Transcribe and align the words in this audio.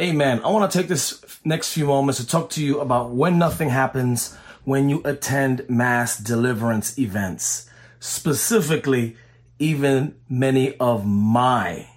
Amen. 0.00 0.40
I 0.42 0.48
want 0.48 0.72
to 0.72 0.78
take 0.78 0.88
this 0.88 1.22
next 1.44 1.74
few 1.74 1.84
moments 1.84 2.18
to 2.20 2.26
talk 2.26 2.48
to 2.50 2.64
you 2.64 2.80
about 2.80 3.10
when 3.10 3.38
nothing 3.38 3.68
happens 3.68 4.34
when 4.64 4.88
you 4.88 5.02
attend 5.04 5.68
mass 5.68 6.16
deliverance 6.16 6.98
events. 6.98 7.68
Specifically, 7.98 9.18
even 9.58 10.14
many 10.26 10.74
of 10.78 11.04
my 11.04 11.89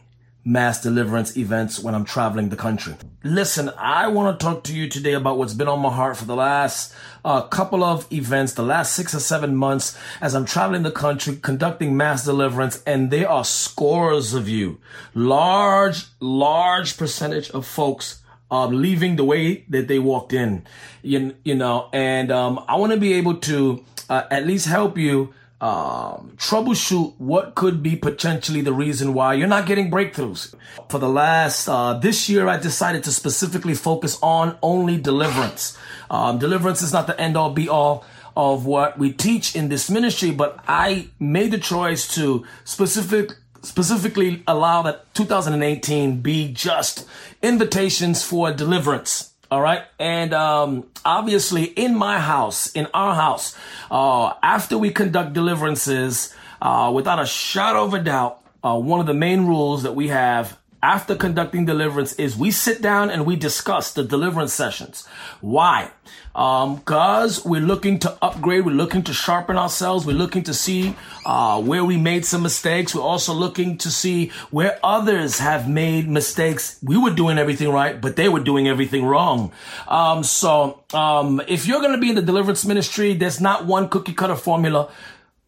mass 0.45 0.81
deliverance 0.81 1.37
events 1.37 1.79
when 1.79 1.95
I'm 1.95 2.05
traveling 2.05 2.49
the 2.49 2.55
country. 2.55 2.95
Listen, 3.23 3.71
I 3.77 4.07
want 4.07 4.37
to 4.37 4.45
talk 4.45 4.63
to 4.65 4.75
you 4.75 4.89
today 4.89 5.13
about 5.13 5.37
what's 5.37 5.53
been 5.53 5.67
on 5.67 5.79
my 5.79 5.93
heart 5.93 6.17
for 6.17 6.25
the 6.25 6.35
last 6.35 6.93
uh, 7.23 7.43
couple 7.43 7.83
of 7.83 8.11
events, 8.11 8.53
the 8.53 8.63
last 8.63 8.93
six 8.93 9.15
or 9.15 9.19
seven 9.19 9.55
months 9.55 9.97
as 10.19 10.35
I'm 10.35 10.45
traveling 10.45 10.83
the 10.83 10.91
country 10.91 11.37
conducting 11.37 11.95
mass 11.95 12.25
deliverance, 12.25 12.83
and 12.85 13.09
there 13.09 13.29
are 13.29 13.45
scores 13.45 14.33
of 14.33 14.49
you, 14.49 14.79
large, 15.13 16.07
large 16.19 16.97
percentage 16.97 17.49
of 17.51 17.65
folks 17.65 18.19
leaving 18.51 19.15
the 19.15 19.23
way 19.23 19.65
that 19.69 19.87
they 19.87 19.97
walked 19.97 20.31
in, 20.31 20.63
you, 21.01 21.35
you 21.43 21.55
know, 21.55 21.89
and 21.91 22.31
um, 22.31 22.63
I 22.67 22.75
want 22.75 22.91
to 22.91 22.99
be 22.99 23.13
able 23.13 23.37
to 23.37 23.83
uh, 24.09 24.23
at 24.29 24.45
least 24.45 24.67
help 24.67 24.97
you 24.97 25.33
um, 25.63 26.33
troubleshoot 26.35 27.13
what 27.19 27.55
could 27.55 27.81
be 27.81 27.95
potentially 27.95 28.59
the 28.59 28.73
reason 28.73 29.13
why 29.13 29.33
you're 29.33 29.47
not 29.47 29.65
getting 29.65 29.89
breakthroughs. 29.89 30.53
For 30.89 30.99
the 30.99 31.07
last, 31.07 31.69
uh, 31.69 31.93
this 31.93 32.27
year, 32.27 32.49
I 32.49 32.57
decided 32.57 33.05
to 33.05 33.13
specifically 33.13 33.73
focus 33.73 34.19
on 34.21 34.57
only 34.61 34.97
deliverance. 34.97 35.77
Um, 36.09 36.37
deliverance 36.37 36.81
is 36.81 36.91
not 36.91 37.07
the 37.07 37.17
end 37.17 37.37
all 37.37 37.51
be 37.51 37.69
all 37.69 38.03
of 38.35 38.65
what 38.65 38.99
we 38.99 39.13
teach 39.13 39.55
in 39.55 39.69
this 39.69 39.89
ministry, 39.89 40.31
but 40.31 40.59
I 40.67 41.07
made 41.17 41.51
the 41.51 41.59
choice 41.59 42.13
to 42.15 42.45
specific, 42.65 43.31
specifically 43.61 44.43
allow 44.45 44.81
that 44.81 45.13
2018 45.13 46.19
be 46.19 46.51
just 46.51 47.07
invitations 47.41 48.21
for 48.21 48.51
deliverance. 48.51 49.32
All 49.53 49.61
right. 49.61 49.83
And 49.99 50.33
um, 50.33 50.87
obviously, 51.05 51.65
in 51.65 51.95
my 51.95 52.19
house, 52.19 52.71
in 52.71 52.87
our 52.91 53.13
house, 53.13 53.55
uh, 53.91 54.33
after 54.41 54.79
we 54.79 54.89
conduct 54.89 55.33
deliverances, 55.33 56.33
uh, 56.59 56.91
without 56.91 57.21
a 57.21 57.27
shadow 57.27 57.83
of 57.83 57.93
a 57.93 57.99
doubt, 57.99 58.41
uh, 58.63 58.79
one 58.79 58.99
of 58.99 59.05
the 59.05 59.13
main 59.13 59.45
rules 59.45 59.83
that 59.83 59.93
we 59.93 60.07
have 60.07 60.57
after 60.81 61.15
conducting 61.15 61.65
deliverance 61.65 62.13
is 62.13 62.35
we 62.35 62.49
sit 62.49 62.81
down 62.81 63.11
and 63.11 63.27
we 63.27 63.35
discuss 63.35 63.93
the 63.93 64.03
deliverance 64.03 64.55
sessions. 64.55 65.05
Why? 65.39 65.91
Um, 66.35 66.79
cause 66.79 67.45
we're 67.45 67.61
looking 67.61 67.99
to 67.99 68.17
upgrade. 68.21 68.65
We're 68.65 68.71
looking 68.71 69.03
to 69.03 69.13
sharpen 69.13 69.57
ourselves. 69.57 70.05
We're 70.05 70.17
looking 70.17 70.43
to 70.43 70.53
see, 70.53 70.95
uh, 71.25 71.61
where 71.61 71.85
we 71.85 71.97
made 71.97 72.25
some 72.25 72.41
mistakes. 72.41 72.95
We're 72.95 73.01
also 73.01 73.33
looking 73.33 73.77
to 73.79 73.91
see 73.91 74.31
where 74.49 74.79
others 74.83 75.39
have 75.39 75.69
made 75.69 76.09
mistakes. 76.09 76.79
We 76.81 76.97
were 76.97 77.11
doing 77.11 77.37
everything 77.37 77.69
right, 77.69 78.01
but 78.01 78.15
they 78.15 78.29
were 78.29 78.39
doing 78.39 78.67
everything 78.67 79.05
wrong. 79.05 79.51
Um, 79.87 80.23
so, 80.23 80.83
um, 80.93 81.41
if 81.47 81.67
you're 81.67 81.81
going 81.81 81.93
to 81.93 81.99
be 81.99 82.09
in 82.09 82.15
the 82.15 82.21
deliverance 82.21 82.65
ministry, 82.65 83.13
there's 83.13 83.39
not 83.39 83.65
one 83.65 83.89
cookie 83.89 84.13
cutter 84.13 84.35
formula, 84.35 84.89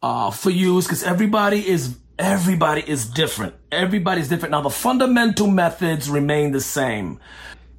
uh, 0.04 0.30
for 0.30 0.52
you 0.52 0.80
because 0.82 1.04
everybody 1.04 1.68
is 1.68 1.98
Everybody 2.18 2.82
is 2.88 3.06
different. 3.06 3.56
Everybody's 3.72 4.30
different. 4.30 4.52
Now, 4.52 4.62
the 4.62 4.70
fundamental 4.70 5.48
methods 5.48 6.10
remain 6.10 6.54
the 6.54 6.62
same. 6.62 7.20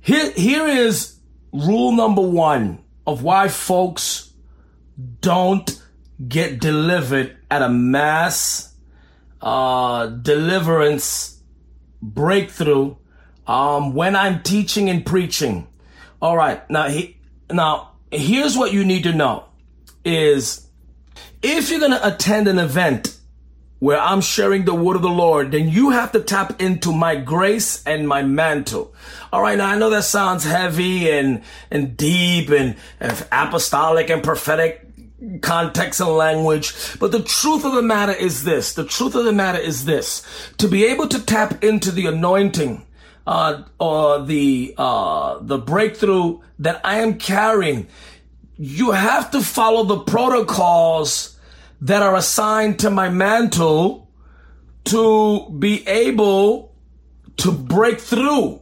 Here, 0.03 0.31
here 0.33 0.67
is 0.67 1.17
rule 1.53 1.93
number 1.93 2.21
one 2.21 2.81
of 3.07 3.23
why 3.23 3.49
folks 3.49 4.33
don't 5.21 5.83
get 6.29 6.61
delivered 6.61 7.37
at 7.51 7.63
a 7.63 7.69
mass 7.69 8.75
uh, 9.41 10.07
deliverance 10.07 11.41
breakthrough 12.03 12.97
um, 13.47 13.95
when 13.95 14.17
I'm 14.17 14.43
teaching 14.43 14.91
and 14.91 15.05
preaching. 15.05 15.67
All 16.21 16.37
right, 16.37 16.69
now 16.71 16.89
he, 16.89 17.17
now 17.51 17.93
here's 18.11 18.57
what 18.57 18.73
you 18.73 18.85
need 18.85 19.05
to 19.05 19.13
know: 19.13 19.45
is 20.05 20.67
if 21.43 21.71
you're 21.71 21.81
going 21.81 21.93
to 21.93 22.07
attend 22.07 22.49
an 22.49 22.59
event 22.59 23.16
where 23.79 24.01
I'm 24.01 24.21
sharing 24.21 24.65
the 24.65 24.75
word 24.75 24.97
of 24.97 25.03
the 25.03 25.09
Lord, 25.09 25.53
then 25.53 25.69
you 25.69 25.91
have 25.91 26.13
to 26.13 26.21
tap 26.21 26.61
into 26.63 26.93
my 26.93 27.17
grace 27.17 27.83
and 27.85 28.09
my 28.09 28.23
mantle. 28.23 28.95
All 29.33 29.43
right. 29.43 29.59
Now 29.59 29.69
I 29.69 29.79
know 29.79 29.91
that 29.91 30.05
sounds 30.05 30.45
heavy 30.45 31.11
and, 31.11 31.43
and 31.71 31.97
deep 31.97 32.49
and, 32.51 32.77
and 33.01 33.27
apostolic 33.31 34.09
and 34.09 34.23
prophetic 34.23 34.89
context 35.43 36.01
and 36.01 36.11
language. 36.11 36.75
But 36.99 37.13
the 37.13 37.23
truth 37.23 37.65
of 37.65 37.73
the 37.73 37.83
matter 37.83 38.13
is 38.13 38.45
this. 38.45 38.73
The 38.73 38.85
truth 38.85 39.15
of 39.15 39.25
the 39.25 39.33
matter 39.33 39.59
is 39.59 39.85
this. 39.85 40.27
To 40.59 40.69
be 40.69 40.87
able 40.87 41.09
to 41.09 41.25
tap 41.25 41.63
into 41.63 41.91
the 41.91 42.07
anointing, 42.07 42.87
uh, 43.27 43.63
or 43.81 44.25
the, 44.25 44.75
uh, 44.79 45.39
the 45.41 45.59
breakthrough 45.59 46.41
that 46.61 46.81
I 46.85 47.01
am 47.01 47.19
carrying, 47.19 47.89
you 48.57 48.93
have 48.93 49.33
to 49.33 49.41
follow 49.41 49.85
the 49.85 49.99
protocols 49.99 51.36
that 51.81 52.03
are 52.03 52.17
assigned 52.17 52.79
to 52.81 52.91
my 52.91 53.09
mantle 53.09 54.11
to 54.85 55.51
be 55.51 55.87
able 55.87 56.75
to 57.39 57.53
break 57.53 58.01
through. 58.01 58.61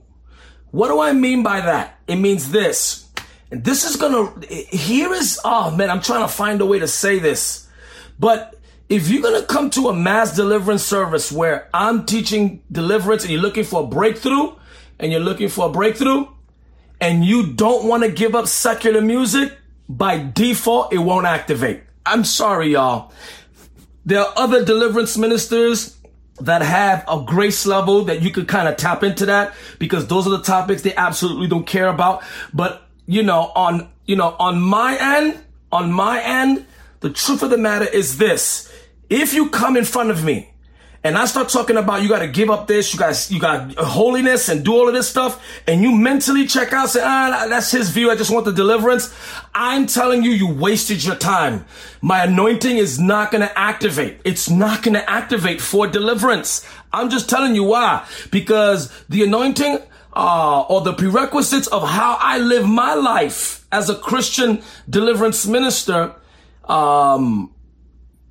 What 0.70 0.88
do 0.88 1.00
I 1.00 1.12
mean 1.12 1.42
by 1.42 1.60
that? 1.60 2.00
It 2.08 2.16
means 2.16 2.50
this. 2.50 3.08
And 3.50 3.62
this 3.62 3.84
is 3.84 3.96
gonna, 3.96 4.32
here 4.48 5.12
is, 5.12 5.38
oh 5.44 5.70
man, 5.70 5.90
I'm 5.90 6.00
trying 6.00 6.22
to 6.22 6.32
find 6.32 6.60
a 6.60 6.66
way 6.66 6.80
to 6.80 6.88
say 6.88 7.18
this. 7.18 7.68
But 8.18 8.56
if 8.88 9.08
you're 9.08 9.22
gonna 9.22 9.46
come 9.46 9.70
to 9.70 9.88
a 9.88 9.94
mass 9.94 10.34
deliverance 10.34 10.82
service 10.82 11.30
where 11.30 11.68
I'm 11.72 12.04
teaching 12.04 12.62
deliverance 12.72 13.22
and 13.22 13.32
you're 13.32 13.40
looking 13.40 13.64
for 13.64 13.84
a 13.84 13.86
breakthrough 13.86 14.54
and 14.98 15.12
you're 15.12 15.20
looking 15.20 15.48
for 15.48 15.68
a 15.68 15.70
breakthrough 15.70 16.26
and 17.00 17.24
you 17.24 17.52
don't 17.52 17.86
wanna 17.86 18.08
give 18.08 18.34
up 18.34 18.48
secular 18.48 19.00
music, 19.00 19.56
by 19.88 20.18
default, 20.18 20.92
it 20.92 20.98
won't 20.98 21.26
activate. 21.26 21.82
I'm 22.06 22.24
sorry, 22.24 22.72
y'all. 22.72 23.12
There 24.04 24.20
are 24.20 24.32
other 24.36 24.64
deliverance 24.64 25.16
ministers 25.16 25.96
that 26.40 26.62
have 26.62 27.04
a 27.08 27.22
grace 27.24 27.64
level 27.64 28.04
that 28.04 28.22
you 28.22 28.30
could 28.30 28.48
kind 28.48 28.68
of 28.68 28.76
tap 28.76 29.02
into 29.02 29.26
that 29.26 29.54
because 29.78 30.06
those 30.08 30.26
are 30.26 30.30
the 30.30 30.42
topics 30.42 30.82
they 30.82 30.94
absolutely 30.94 31.46
don't 31.46 31.66
care 31.66 31.88
about. 31.88 32.22
But, 32.52 32.86
you 33.06 33.22
know, 33.22 33.52
on, 33.54 33.88
you 34.06 34.16
know, 34.16 34.36
on 34.38 34.60
my 34.60 34.96
end, 35.00 35.42
on 35.72 35.92
my 35.92 36.20
end, 36.22 36.66
the 37.00 37.10
truth 37.10 37.42
of 37.42 37.50
the 37.50 37.58
matter 37.58 37.86
is 37.86 38.18
this. 38.18 38.70
If 39.08 39.34
you 39.34 39.48
come 39.50 39.76
in 39.76 39.84
front 39.84 40.10
of 40.10 40.24
me 40.24 40.53
and 41.04 41.18
I 41.18 41.26
start 41.26 41.50
talking 41.50 41.76
about 41.76 42.02
you 42.02 42.08
got 42.08 42.20
to 42.20 42.28
give 42.28 42.48
up 42.48 42.66
this, 42.66 42.94
you 42.94 42.98
got 42.98 43.30
you 43.30 43.38
got 43.38 43.74
holiness 43.76 44.48
and 44.48 44.64
do 44.64 44.72
all 44.72 44.88
of 44.88 44.94
this 44.94 45.06
stuff, 45.06 45.44
and 45.66 45.82
you 45.82 45.92
mentally 45.92 46.46
check 46.46 46.72
out, 46.72 46.88
say, 46.88 47.02
ah, 47.04 47.44
that's 47.46 47.70
his 47.70 47.90
view. 47.90 48.10
I 48.10 48.16
just 48.16 48.30
want 48.30 48.46
the 48.46 48.52
deliverance. 48.52 49.14
I'm 49.54 49.86
telling 49.86 50.22
you, 50.22 50.30
you 50.30 50.48
wasted 50.48 51.04
your 51.04 51.14
time. 51.16 51.66
My 52.00 52.24
anointing 52.24 52.78
is 52.78 52.98
not 52.98 53.30
going 53.30 53.46
to 53.46 53.58
activate. 53.58 54.22
It's 54.24 54.48
not 54.48 54.82
going 54.82 54.94
to 54.94 55.10
activate 55.10 55.60
for 55.60 55.86
deliverance. 55.86 56.66
I'm 56.90 57.10
just 57.10 57.28
telling 57.28 57.54
you 57.54 57.64
why. 57.64 58.06
Because 58.30 58.90
the 59.10 59.24
anointing 59.24 59.80
uh, 60.14 60.62
or 60.62 60.80
the 60.80 60.94
prerequisites 60.94 61.66
of 61.66 61.86
how 61.86 62.16
I 62.18 62.38
live 62.38 62.66
my 62.66 62.94
life 62.94 63.66
as 63.70 63.90
a 63.90 63.94
Christian 63.94 64.62
deliverance 64.88 65.46
minister 65.46 66.14
um, 66.64 67.52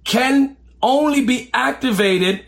can 0.06 0.58
only 0.82 1.24
be 1.24 1.52
activated 1.54 2.46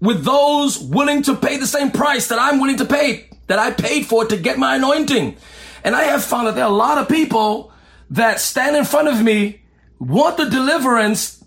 with 0.00 0.24
those 0.24 0.78
willing 0.78 1.22
to 1.22 1.34
pay 1.34 1.56
the 1.56 1.66
same 1.66 1.90
price 1.90 2.28
that 2.28 2.38
I'm 2.38 2.60
willing 2.60 2.76
to 2.78 2.84
pay, 2.84 3.28
that 3.46 3.58
I 3.58 3.70
paid 3.70 4.06
for 4.06 4.24
to 4.26 4.36
get 4.36 4.58
my 4.58 4.76
anointing. 4.76 5.36
And 5.84 5.94
I 5.94 6.04
have 6.04 6.24
found 6.24 6.46
that 6.46 6.54
there 6.54 6.64
are 6.64 6.70
a 6.70 6.74
lot 6.74 6.98
of 6.98 7.08
people 7.08 7.72
that 8.10 8.40
stand 8.40 8.76
in 8.76 8.84
front 8.84 9.08
of 9.08 9.22
me, 9.22 9.62
want 9.98 10.36
the 10.36 10.48
deliverance, 10.50 11.44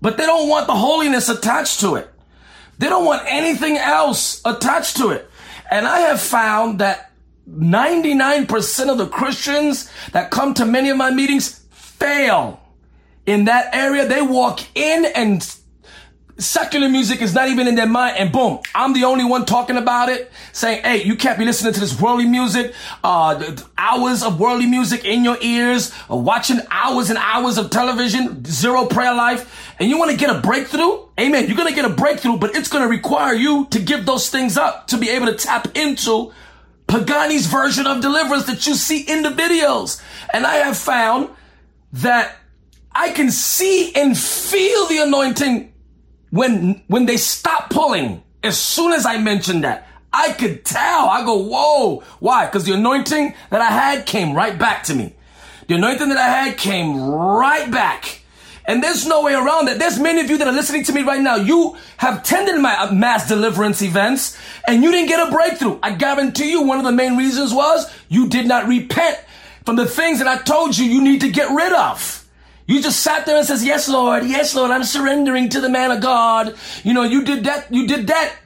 but 0.00 0.16
they 0.16 0.26
don't 0.26 0.48
want 0.48 0.66
the 0.66 0.74
holiness 0.74 1.28
attached 1.28 1.80
to 1.80 1.96
it. 1.96 2.10
They 2.78 2.88
don't 2.88 3.04
want 3.04 3.22
anything 3.26 3.76
else 3.76 4.40
attached 4.44 4.96
to 4.96 5.10
it. 5.10 5.28
And 5.70 5.86
I 5.86 6.00
have 6.00 6.20
found 6.20 6.78
that 6.78 7.12
99% 7.48 8.90
of 8.90 8.98
the 8.98 9.06
Christians 9.06 9.90
that 10.12 10.30
come 10.30 10.54
to 10.54 10.64
many 10.64 10.88
of 10.88 10.96
my 10.96 11.10
meetings 11.10 11.60
fail 11.70 12.60
in 13.26 13.44
that 13.44 13.74
area. 13.74 14.06
They 14.06 14.22
walk 14.22 14.60
in 14.74 15.04
and 15.14 15.42
secular 16.40 16.88
music 16.88 17.22
is 17.22 17.34
not 17.34 17.48
even 17.48 17.68
in 17.68 17.74
their 17.74 17.86
mind 17.86 18.16
and 18.16 18.32
boom 18.32 18.58
i'm 18.74 18.92
the 18.92 19.04
only 19.04 19.24
one 19.24 19.44
talking 19.44 19.76
about 19.76 20.08
it 20.08 20.30
saying 20.52 20.82
hey 20.82 21.02
you 21.02 21.14
can't 21.14 21.38
be 21.38 21.44
listening 21.44 21.72
to 21.72 21.80
this 21.80 22.00
worldly 22.00 22.26
music 22.26 22.74
uh 23.04 23.56
hours 23.78 24.22
of 24.22 24.40
worldly 24.40 24.66
music 24.66 25.04
in 25.04 25.22
your 25.22 25.36
ears 25.40 25.92
uh, 26.10 26.16
watching 26.16 26.58
hours 26.70 27.10
and 27.10 27.18
hours 27.18 27.58
of 27.58 27.70
television 27.70 28.44
zero 28.44 28.86
prayer 28.86 29.14
life 29.14 29.74
and 29.78 29.88
you 29.88 29.98
want 29.98 30.10
to 30.10 30.16
get 30.16 30.28
a 30.28 30.40
breakthrough? 30.40 31.06
Amen 31.18 31.46
you're 31.46 31.56
to 31.66 31.74
get 31.74 31.84
a 31.84 31.94
breakthrough 31.94 32.36
but 32.36 32.56
it's 32.56 32.68
to 32.68 32.88
require 32.88 33.34
you 33.34 33.66
to 33.70 33.78
give 33.78 34.06
those 34.06 34.28
things 34.30 34.56
up 34.56 34.86
to 34.88 34.98
be 34.98 35.10
able 35.10 35.26
to 35.26 35.34
tap 35.34 35.76
into 35.76 36.32
pagani's 36.90 37.46
version 37.46 37.86
of 37.86 38.00
deliverance 38.00 38.46
that 38.46 38.66
you 38.66 38.74
see 38.74 39.00
in 39.00 39.22
the 39.22 39.30
videos. 39.30 40.02
And 40.32 40.46
i 40.46 40.56
have 40.56 40.76
found 40.76 41.30
that 41.92 42.36
I 42.92 43.10
can 43.10 43.30
see 43.30 43.92
and 43.94 44.18
feel 44.18 44.86
the 44.86 44.98
anointing 44.98 45.72
when 46.30 46.82
when 46.86 47.06
they 47.06 47.16
stop 47.16 47.70
pulling, 47.70 48.22
as 48.42 48.58
soon 48.58 48.92
as 48.92 49.06
I 49.06 49.18
mentioned 49.18 49.64
that, 49.64 49.86
I 50.12 50.32
could 50.32 50.64
tell. 50.64 51.08
I 51.08 51.24
go, 51.24 51.36
whoa. 51.36 52.02
Why? 52.18 52.46
Because 52.46 52.64
the 52.64 52.74
anointing 52.74 53.34
that 53.50 53.60
I 53.60 53.68
had 53.68 54.06
came 54.06 54.34
right 54.34 54.58
back 54.58 54.84
to 54.84 54.94
me. 54.94 55.14
The 55.68 55.76
anointing 55.76 56.08
that 56.08 56.18
I 56.18 56.28
had 56.28 56.58
came 56.58 57.00
right 57.00 57.70
back. 57.70 58.22
And 58.66 58.82
there's 58.82 59.06
no 59.06 59.22
way 59.22 59.34
around 59.34 59.68
it. 59.68 59.78
There's 59.78 59.98
many 59.98 60.20
of 60.20 60.30
you 60.30 60.38
that 60.38 60.46
are 60.46 60.52
listening 60.52 60.84
to 60.84 60.92
me 60.92 61.02
right 61.02 61.20
now. 61.20 61.36
You 61.36 61.76
have 61.96 62.22
tended 62.22 62.60
my 62.60 62.76
uh, 62.76 62.92
mass 62.92 63.26
deliverance 63.26 63.82
events 63.82 64.36
and 64.66 64.82
you 64.82 64.90
didn't 64.92 65.08
get 65.08 65.26
a 65.26 65.30
breakthrough. 65.30 65.78
I 65.82 65.92
guarantee 65.94 66.50
you 66.50 66.62
one 66.62 66.78
of 66.78 66.84
the 66.84 66.92
main 66.92 67.16
reasons 67.16 67.52
was 67.54 67.92
you 68.08 68.28
did 68.28 68.46
not 68.46 68.68
repent 68.68 69.18
from 69.64 69.76
the 69.76 69.86
things 69.86 70.18
that 70.18 70.28
I 70.28 70.42
told 70.42 70.76
you 70.76 70.84
you 70.84 71.02
need 71.02 71.20
to 71.22 71.30
get 71.30 71.50
rid 71.50 71.72
of. 71.72 72.19
You 72.70 72.80
just 72.80 73.00
sat 73.00 73.26
there 73.26 73.36
and 73.36 73.44
says, 73.44 73.64
yes, 73.64 73.88
Lord. 73.88 74.24
Yes, 74.24 74.54
Lord. 74.54 74.70
I'm 74.70 74.84
surrendering 74.84 75.48
to 75.48 75.60
the 75.60 75.68
man 75.68 75.90
of 75.90 76.00
God. 76.00 76.54
You 76.84 76.94
know, 76.94 77.02
you 77.02 77.24
did 77.24 77.42
that. 77.42 77.66
You 77.74 77.88
did 77.88 78.06
that, 78.06 78.36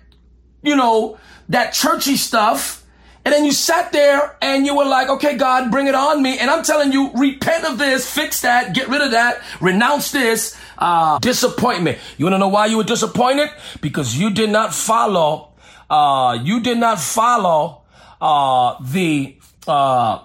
you 0.63 0.75
know, 0.75 1.19
that 1.51 1.75
churchy 1.75 2.17
stuff. 2.17 2.87
And 3.27 3.35
then 3.35 3.45
you 3.45 3.53
sat 3.53 3.93
there 3.93 4.39
and 4.41 4.65
you 4.65 4.75
were 4.75 4.87
like, 4.87 5.11
okay, 5.11 5.37
God, 5.37 5.71
bring 5.71 5.89
it 5.89 5.95
on 5.95 6.23
me. 6.23 6.39
And 6.39 6.49
I'm 6.49 6.63
telling 6.63 6.91
you, 6.91 7.11
repent 7.13 7.67
of 7.67 7.77
this, 7.77 8.11
fix 8.11 8.41
that, 8.41 8.75
get 8.75 8.89
rid 8.89 9.03
of 9.03 9.11
that, 9.11 9.43
renounce 9.61 10.11
this, 10.11 10.59
uh, 10.79 11.19
disappointment. 11.19 11.99
You 12.17 12.25
want 12.25 12.35
to 12.35 12.39
know 12.39 12.49
why 12.49 12.65
you 12.65 12.79
were 12.79 12.85
disappointed? 12.85 13.51
Because 13.83 14.17
you 14.17 14.31
did 14.31 14.49
not 14.49 14.73
follow, 14.73 15.53
uh, 15.91 16.39
you 16.43 16.61
did 16.61 16.79
not 16.79 16.99
follow, 16.99 17.83
uh, 18.23 18.77
the, 18.83 19.37
uh, 19.69 20.21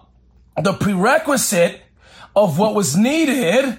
the 0.62 0.72
prerequisite 0.72 1.82
of 2.34 2.58
what 2.58 2.76
was 2.76 2.96
needed 2.96 3.78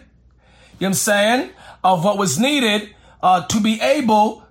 you 0.81 0.87
know 0.87 0.88
I'm 0.88 0.94
saying, 0.94 1.50
of 1.85 2.05
what 2.05 2.19
was 2.19 2.38
needed 2.38 2.94
uh, 3.23 3.47
to 3.47 3.61
be 3.61 3.81
able 3.81 4.44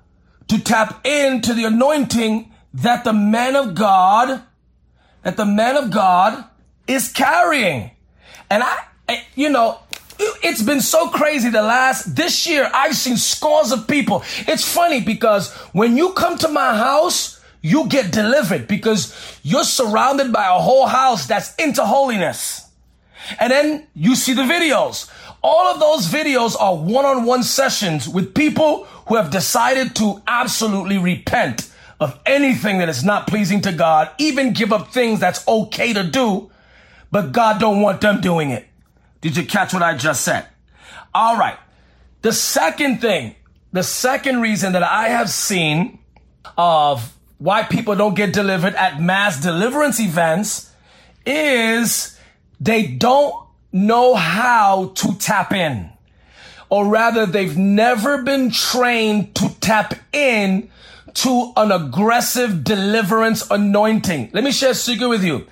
to 0.48 0.60
tap 0.60 1.06
into 1.06 1.54
the 1.54 1.66
anointing 1.66 2.52
that 2.74 3.04
the 3.04 3.14
man 3.14 3.56
of 3.56 3.76
God, 3.76 4.42
that 5.24 5.38
the 5.38 5.46
man 5.46 5.76
of 5.76 5.92
God 5.92 6.46
is 6.88 7.12
carrying. 7.12 7.92
And 8.50 8.64
I, 8.64 9.24
you 9.36 9.50
know, 9.50 9.80
it's 10.20 10.62
been 10.62 10.82
so 10.82 11.10
crazy 11.10 11.50
the 11.50 11.62
last 11.62 12.14
this 12.14 12.46
year 12.46 12.70
i've 12.74 12.96
seen 12.96 13.16
scores 13.16 13.72
of 13.72 13.88
people. 13.88 14.22
It's 14.48 14.70
funny 14.70 15.00
because 15.02 15.54
when 15.72 15.96
you 15.96 16.12
come 16.12 16.38
to 16.40 16.50
my 16.50 16.76
house 16.76 17.40
you 17.62 17.88
get 17.88 18.12
delivered 18.12 18.68
because 18.68 19.16
you're 19.44 19.64
surrounded 19.64 20.32
by 20.34 20.46
a 20.48 20.60
whole 20.60 20.88
house 20.88 21.26
that's 21.26 21.56
into 21.56 21.86
holiness. 21.86 22.70
And 23.40 23.52
then 23.52 23.88
you 23.94 24.16
see 24.16 24.34
the 24.34 24.44
videos 24.44 25.10
all 25.42 25.68
of 25.74 25.80
those 25.80 26.08
videos 26.08 26.60
are 26.60 26.76
one-on-one 26.76 27.44
sessions 27.44 28.08
with 28.08 28.34
people 28.34 28.86
who 29.08 29.16
have 29.16 29.32
decided 29.32 29.96
to 29.96 30.22
absolutely 30.28 30.98
repent 30.98 31.72
of 32.00 32.20
anything 32.26 32.78
that 32.80 32.90
is 32.90 33.04
not 33.04 33.28
pleasing 33.28 33.62
to 33.62 33.72
God, 33.72 34.10
even 34.18 34.54
give 34.54 34.72
up 34.72 34.92
things 34.92 35.20
that's 35.20 35.46
okay 35.48 35.94
to 35.94 36.04
do, 36.04 36.50
but 37.12 37.32
God 37.32 37.60
don't 37.60 37.82
want 37.82 38.02
them 38.02 38.22
doing 38.22 38.52
it. 38.52 38.68
Did 39.22 39.36
you 39.36 39.46
catch 39.46 39.74
what 39.74 39.84
I 39.84 39.96
just 39.98 40.22
said? 40.22 40.48
All 41.14 41.38
right. 41.38 41.58
The 42.22 42.32
second 42.32 43.02
thing, 43.02 43.36
the 43.74 43.84
second 43.84 44.42
reason 44.42 44.74
that 44.74 44.84
I 44.84 45.10
have 45.10 45.30
seen 45.30 46.00
of 46.58 47.14
why 47.38 47.64
people 47.64 47.96
don't 47.96 48.16
get 48.16 48.34
delivered 48.34 48.76
at 48.76 49.02
mass 49.02 49.42
deliverance 49.42 50.00
events 50.00 50.72
is 51.26 52.18
they 52.60 52.86
don't 52.88 53.49
know 53.72 54.16
how 54.16 54.92
to 54.96 55.16
tap 55.16 55.54
in. 55.54 55.90
Or 56.70 56.86
rather, 56.86 57.26
they've 57.26 57.58
never 57.58 58.22
been 58.22 58.52
trained 58.52 59.36
to 59.36 59.50
tap 59.60 59.96
in 60.14 60.70
to 61.16 61.52
an 61.58 61.72
aggressive 61.72 62.64
deliverance 62.64 63.50
anointing. 63.50 64.30
Let 64.34 64.44
me 64.44 64.52
share 64.52 64.72
a 64.72 64.76
secret 64.76 65.08
with 65.08 65.24
you. 65.24 65.48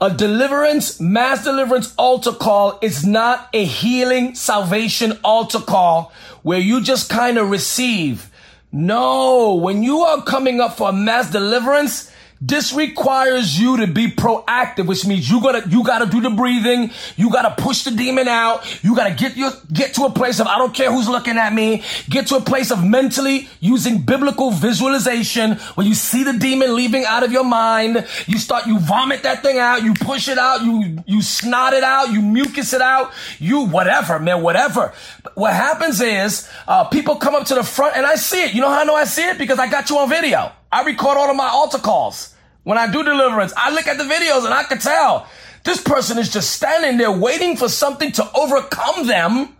A 0.00 0.10
deliverance, 0.10 1.00
mass 1.00 1.44
deliverance 1.44 1.94
altar 1.96 2.32
call 2.32 2.78
is 2.82 3.06
not 3.06 3.48
a 3.54 3.64
healing 3.64 4.34
salvation 4.34 5.18
altar 5.24 5.60
call 5.60 6.12
where 6.42 6.58
you 6.58 6.82
just 6.82 7.08
kind 7.08 7.38
of 7.38 7.48
receive. 7.48 8.30
No, 8.72 9.54
when 9.54 9.82
you 9.82 10.00
are 10.00 10.22
coming 10.22 10.60
up 10.60 10.76
for 10.76 10.90
a 10.90 10.92
mass 10.92 11.30
deliverance, 11.30 12.12
this 12.40 12.72
requires 12.72 13.58
you 13.58 13.78
to 13.78 13.86
be 13.86 14.08
proactive, 14.08 14.86
which 14.86 15.06
means 15.06 15.30
you 15.30 15.40
gotta, 15.40 15.68
you 15.68 15.82
gotta 15.84 16.06
do 16.06 16.20
the 16.20 16.30
breathing. 16.30 16.90
You 17.16 17.30
gotta 17.30 17.60
push 17.60 17.82
the 17.82 17.90
demon 17.90 18.28
out. 18.28 18.84
You 18.84 18.94
gotta 18.94 19.14
get 19.14 19.36
your, 19.36 19.52
get 19.72 19.94
to 19.94 20.04
a 20.04 20.10
place 20.10 20.38
of, 20.38 20.46
I 20.46 20.58
don't 20.58 20.74
care 20.74 20.92
who's 20.92 21.08
looking 21.08 21.38
at 21.38 21.52
me. 21.52 21.82
Get 22.10 22.26
to 22.28 22.36
a 22.36 22.40
place 22.40 22.70
of 22.70 22.84
mentally 22.84 23.48
using 23.60 24.02
biblical 24.02 24.50
visualization 24.50 25.52
when 25.76 25.86
you 25.86 25.94
see 25.94 26.24
the 26.24 26.34
demon 26.34 26.76
leaving 26.76 27.04
out 27.04 27.22
of 27.22 27.32
your 27.32 27.44
mind. 27.44 28.06
You 28.26 28.38
start, 28.38 28.66
you 28.66 28.78
vomit 28.78 29.22
that 29.22 29.42
thing 29.42 29.58
out. 29.58 29.82
You 29.82 29.94
push 29.94 30.28
it 30.28 30.38
out. 30.38 30.62
You, 30.62 30.98
you 31.06 31.22
snot 31.22 31.72
it 31.72 31.84
out. 31.84 32.12
You 32.12 32.20
mucus 32.20 32.72
it 32.72 32.82
out. 32.82 33.12
You, 33.38 33.66
whatever, 33.66 34.18
man, 34.18 34.42
whatever. 34.42 34.92
But 35.22 35.36
what 35.36 35.54
happens 35.54 36.00
is, 36.00 36.48
uh, 36.68 36.84
people 36.84 37.16
come 37.16 37.34
up 37.34 37.46
to 37.46 37.54
the 37.54 37.64
front 37.64 37.96
and 37.96 38.04
I 38.04 38.16
see 38.16 38.44
it. 38.44 38.54
You 38.54 38.60
know 38.60 38.68
how 38.68 38.80
I 38.80 38.84
know 38.84 38.94
I 38.94 39.04
see 39.04 39.26
it? 39.26 39.38
Because 39.38 39.58
I 39.58 39.68
got 39.68 39.88
you 39.88 39.98
on 39.98 40.08
video. 40.08 40.52
I 40.76 40.82
record 40.82 41.16
all 41.16 41.30
of 41.30 41.36
my 41.36 41.48
altar 41.48 41.78
calls. 41.78 42.34
When 42.62 42.76
I 42.76 42.92
do 42.92 43.02
deliverance, 43.02 43.54
I 43.56 43.70
look 43.70 43.86
at 43.86 43.96
the 43.96 44.04
videos 44.04 44.44
and 44.44 44.52
I 44.52 44.64
can 44.64 44.78
tell 44.78 45.26
this 45.64 45.80
person 45.80 46.18
is 46.18 46.30
just 46.30 46.50
standing 46.50 46.98
there 46.98 47.10
waiting 47.10 47.56
for 47.56 47.66
something 47.66 48.12
to 48.12 48.30
overcome 48.34 49.06
them 49.06 49.56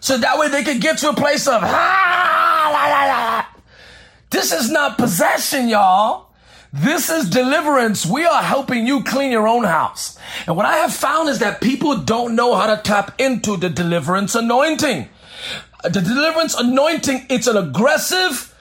so 0.00 0.18
that 0.18 0.40
way 0.40 0.48
they 0.48 0.64
can 0.64 0.80
get 0.80 0.98
to 0.98 1.10
a 1.10 1.14
place 1.14 1.46
of, 1.46 1.62
la, 1.62 2.70
la, 2.72 3.04
la. 3.06 3.44
this 4.30 4.50
is 4.50 4.68
not 4.68 4.98
possession, 4.98 5.68
y'all. 5.68 6.26
This 6.72 7.08
is 7.08 7.30
deliverance. 7.30 8.04
We 8.04 8.24
are 8.24 8.42
helping 8.42 8.84
you 8.84 9.04
clean 9.04 9.30
your 9.30 9.46
own 9.46 9.62
house. 9.62 10.18
And 10.48 10.56
what 10.56 10.66
I 10.66 10.78
have 10.78 10.92
found 10.92 11.28
is 11.28 11.38
that 11.38 11.60
people 11.60 11.98
don't 11.98 12.34
know 12.34 12.56
how 12.56 12.74
to 12.74 12.82
tap 12.82 13.14
into 13.20 13.56
the 13.56 13.70
deliverance 13.70 14.34
anointing. 14.34 15.08
The 15.84 16.00
deliverance 16.00 16.56
anointing, 16.58 17.26
it's 17.30 17.46
an 17.46 17.56
aggressive, 17.56 18.51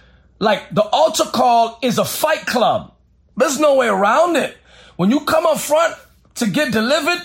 like 0.42 0.74
the 0.74 0.82
altar 0.82 1.26
call 1.26 1.78
is 1.84 2.00
a 2.00 2.04
fight 2.04 2.48
club. 2.48 2.92
There's 3.38 3.60
no 3.60 3.76
way 3.76 3.88
around 3.88 4.36
it. 4.36 4.58
When 4.96 5.12
you 5.12 5.20
come 5.22 5.46
up 5.46 5.60
front 5.60 5.96
to 6.36 6.48
get 6.48 6.74
delivered, 6.74 7.22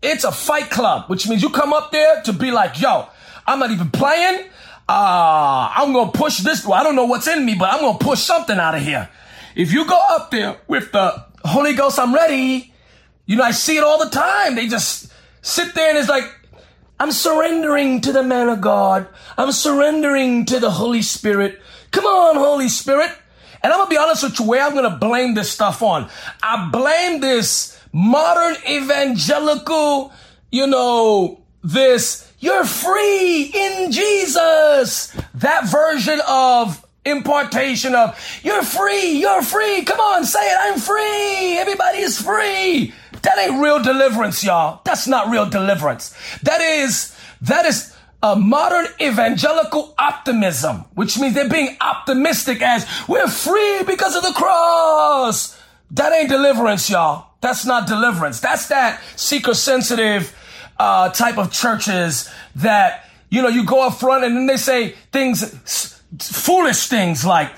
it's 0.00 0.24
a 0.24 0.32
fight 0.32 0.70
club, 0.70 1.10
which 1.10 1.28
means 1.28 1.42
you 1.42 1.50
come 1.50 1.74
up 1.74 1.92
there 1.92 2.22
to 2.22 2.32
be 2.32 2.50
like, 2.50 2.80
yo, 2.80 3.06
I'm 3.46 3.58
not 3.58 3.70
even 3.70 3.90
playing. 3.90 4.48
Uh, 4.88 5.72
I'm 5.76 5.92
going 5.92 6.10
to 6.10 6.18
push 6.18 6.38
this. 6.38 6.64
Well, 6.64 6.80
I 6.80 6.82
don't 6.82 6.96
know 6.96 7.04
what's 7.04 7.28
in 7.28 7.44
me, 7.44 7.54
but 7.54 7.70
I'm 7.70 7.80
going 7.80 7.98
to 7.98 8.04
push 8.04 8.20
something 8.20 8.58
out 8.58 8.74
of 8.74 8.82
here. 8.82 9.10
If 9.54 9.72
you 9.72 9.86
go 9.86 10.00
up 10.10 10.30
there 10.30 10.56
with 10.68 10.90
the 10.90 11.26
Holy 11.44 11.74
Ghost, 11.74 11.98
I'm 11.98 12.14
ready. 12.14 12.72
You 13.26 13.36
know, 13.36 13.44
I 13.44 13.50
see 13.50 13.76
it 13.76 13.84
all 13.84 14.02
the 14.02 14.10
time. 14.10 14.54
They 14.54 14.68
just 14.68 15.12
sit 15.42 15.74
there 15.74 15.90
and 15.90 15.98
it's 15.98 16.08
like, 16.08 16.24
I'm 16.98 17.12
surrendering 17.12 18.00
to 18.02 18.12
the 18.12 18.22
man 18.22 18.48
of 18.48 18.62
God. 18.62 19.06
I'm 19.36 19.52
surrendering 19.52 20.46
to 20.46 20.60
the 20.60 20.70
Holy 20.70 21.02
Spirit. 21.02 21.60
Come 21.92 22.06
on, 22.06 22.36
Holy 22.36 22.68
Spirit. 22.68 23.12
And 23.62 23.72
I'm 23.72 23.78
gonna 23.78 23.90
be 23.90 23.96
honest 23.96 24.24
with 24.24 24.40
you, 24.40 24.46
where 24.46 24.64
I'm 24.64 24.74
gonna 24.74 24.96
blame 24.96 25.34
this 25.34 25.52
stuff 25.52 25.82
on. 25.82 26.10
I 26.42 26.68
blame 26.72 27.20
this 27.20 27.78
modern 27.92 28.56
evangelical, 28.68 30.12
you 30.50 30.66
know, 30.66 31.40
this, 31.62 32.32
you're 32.40 32.64
free 32.64 33.52
in 33.54 33.92
Jesus. 33.92 35.16
That 35.34 35.68
version 35.68 36.20
of 36.26 36.84
impartation 37.04 37.94
of, 37.94 38.18
you're 38.42 38.62
free, 38.62 39.20
you're 39.20 39.42
free. 39.42 39.82
Come 39.84 40.00
on, 40.00 40.24
say 40.24 40.40
it, 40.40 40.58
I'm 40.60 40.78
free. 40.78 41.58
Everybody 41.58 41.98
is 41.98 42.20
free. 42.20 42.92
That 43.22 43.38
ain't 43.38 43.62
real 43.62 43.80
deliverance, 43.80 44.42
y'all. 44.42 44.80
That's 44.84 45.06
not 45.06 45.30
real 45.30 45.48
deliverance. 45.48 46.14
That 46.42 46.60
is, 46.60 47.16
that 47.42 47.64
is, 47.66 47.91
a 48.22 48.36
modern 48.36 48.86
evangelical 49.00 49.94
optimism, 49.98 50.84
which 50.94 51.18
means 51.18 51.34
they're 51.34 51.48
being 51.48 51.76
optimistic 51.80 52.62
as 52.62 52.86
we're 53.08 53.26
free 53.26 53.82
because 53.84 54.14
of 54.14 54.22
the 54.22 54.32
cross. 54.32 55.58
That 55.90 56.12
ain't 56.12 56.30
deliverance, 56.30 56.88
y'all. 56.88 57.26
That's 57.40 57.66
not 57.66 57.88
deliverance. 57.88 58.38
That's 58.40 58.68
that 58.68 59.02
seeker 59.16 59.54
sensitive 59.54 60.34
uh, 60.78 61.10
type 61.10 61.36
of 61.36 61.52
churches 61.52 62.30
that, 62.56 63.08
you 63.28 63.42
know, 63.42 63.48
you 63.48 63.64
go 63.64 63.86
up 63.86 63.94
front 63.94 64.24
and 64.24 64.36
then 64.36 64.46
they 64.46 64.56
say 64.56 64.90
things, 65.10 66.00
foolish 66.20 66.86
things 66.86 67.26
like, 67.26 67.50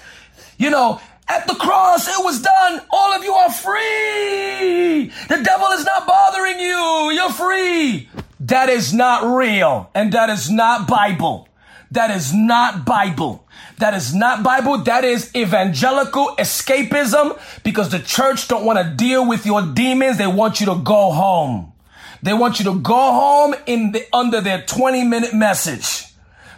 you 0.57 0.71
know, 0.71 1.01
at 1.29 1.47
the 1.47 1.55
cross, 1.55 2.09
it 2.09 2.25
was 2.25 2.41
done. 2.41 2.83
All 2.91 3.13
of 3.13 3.23
you 3.23 3.33
are 3.33 3.51
free. 3.53 5.13
The 5.29 5.43
devil 5.43 5.69
is 5.69 5.85
not 5.85 6.07
bothering 6.07 6.59
you. 6.59 7.11
You're 7.13 7.33
free. 7.33 8.09
That 8.47 8.69
is 8.69 8.93
not 8.93 9.37
real. 9.37 9.91
And 9.95 10.13
that 10.13 10.29
is 10.29 10.51
not 10.51 10.87
Bible. 10.87 11.49
That 11.91 12.11
is 12.11 12.35
not 12.35 12.85
Bible. 12.85 13.47
That 13.79 13.95
is 13.95 14.15
not 14.15 14.43
Bible. 14.43 14.79
That 14.79 15.05
is 15.05 15.35
evangelical 15.35 16.37
escapism 16.37 17.39
because 17.63 17.91
the 17.91 18.01
church 18.01 18.49
don't 18.49 18.65
want 18.65 18.79
to 18.79 18.95
deal 18.95 19.27
with 19.27 19.47
your 19.47 19.63
demons. 19.63 20.19
They 20.19 20.27
want 20.27 20.61
you 20.61 20.67
to 20.67 20.77
go 20.77 21.13
home. 21.13 21.73
They 22.23 22.35
want 22.35 22.59
you 22.59 22.67
to 22.67 22.79
go 22.81 22.95
home 22.95 23.55
in 23.67 23.93
the, 23.93 24.07
under 24.13 24.41
their 24.41 24.63
20 24.63 25.05
minute 25.05 25.35
message. 25.35 26.13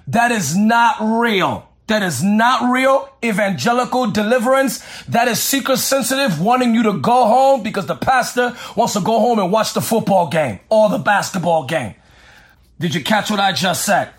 That 0.09 0.33
is 0.33 0.57
not 0.57 0.97
real. 1.01 1.66
That 1.87 2.03
is 2.03 2.23
not 2.23 2.71
real 2.71 3.09
evangelical 3.25 4.11
deliverance. 4.11 4.85
That 5.07 5.29
is 5.29 5.41
seeker 5.41 5.77
sensitive, 5.77 6.41
wanting 6.41 6.75
you 6.75 6.83
to 6.83 6.95
go 6.95 7.27
home 7.27 7.63
because 7.63 7.87
the 7.87 7.95
pastor 7.95 8.57
wants 8.75 8.95
to 8.95 9.01
go 9.01 9.21
home 9.21 9.39
and 9.39 9.53
watch 9.53 9.73
the 9.73 9.81
football 9.81 10.29
game 10.29 10.59
or 10.69 10.89
the 10.89 10.99
basketball 10.99 11.65
game. 11.67 11.95
Did 12.81 12.95
you 12.95 13.05
catch 13.05 13.31
what 13.31 13.41
I 13.41 13.53
just 13.53 13.85
said? 13.85 14.11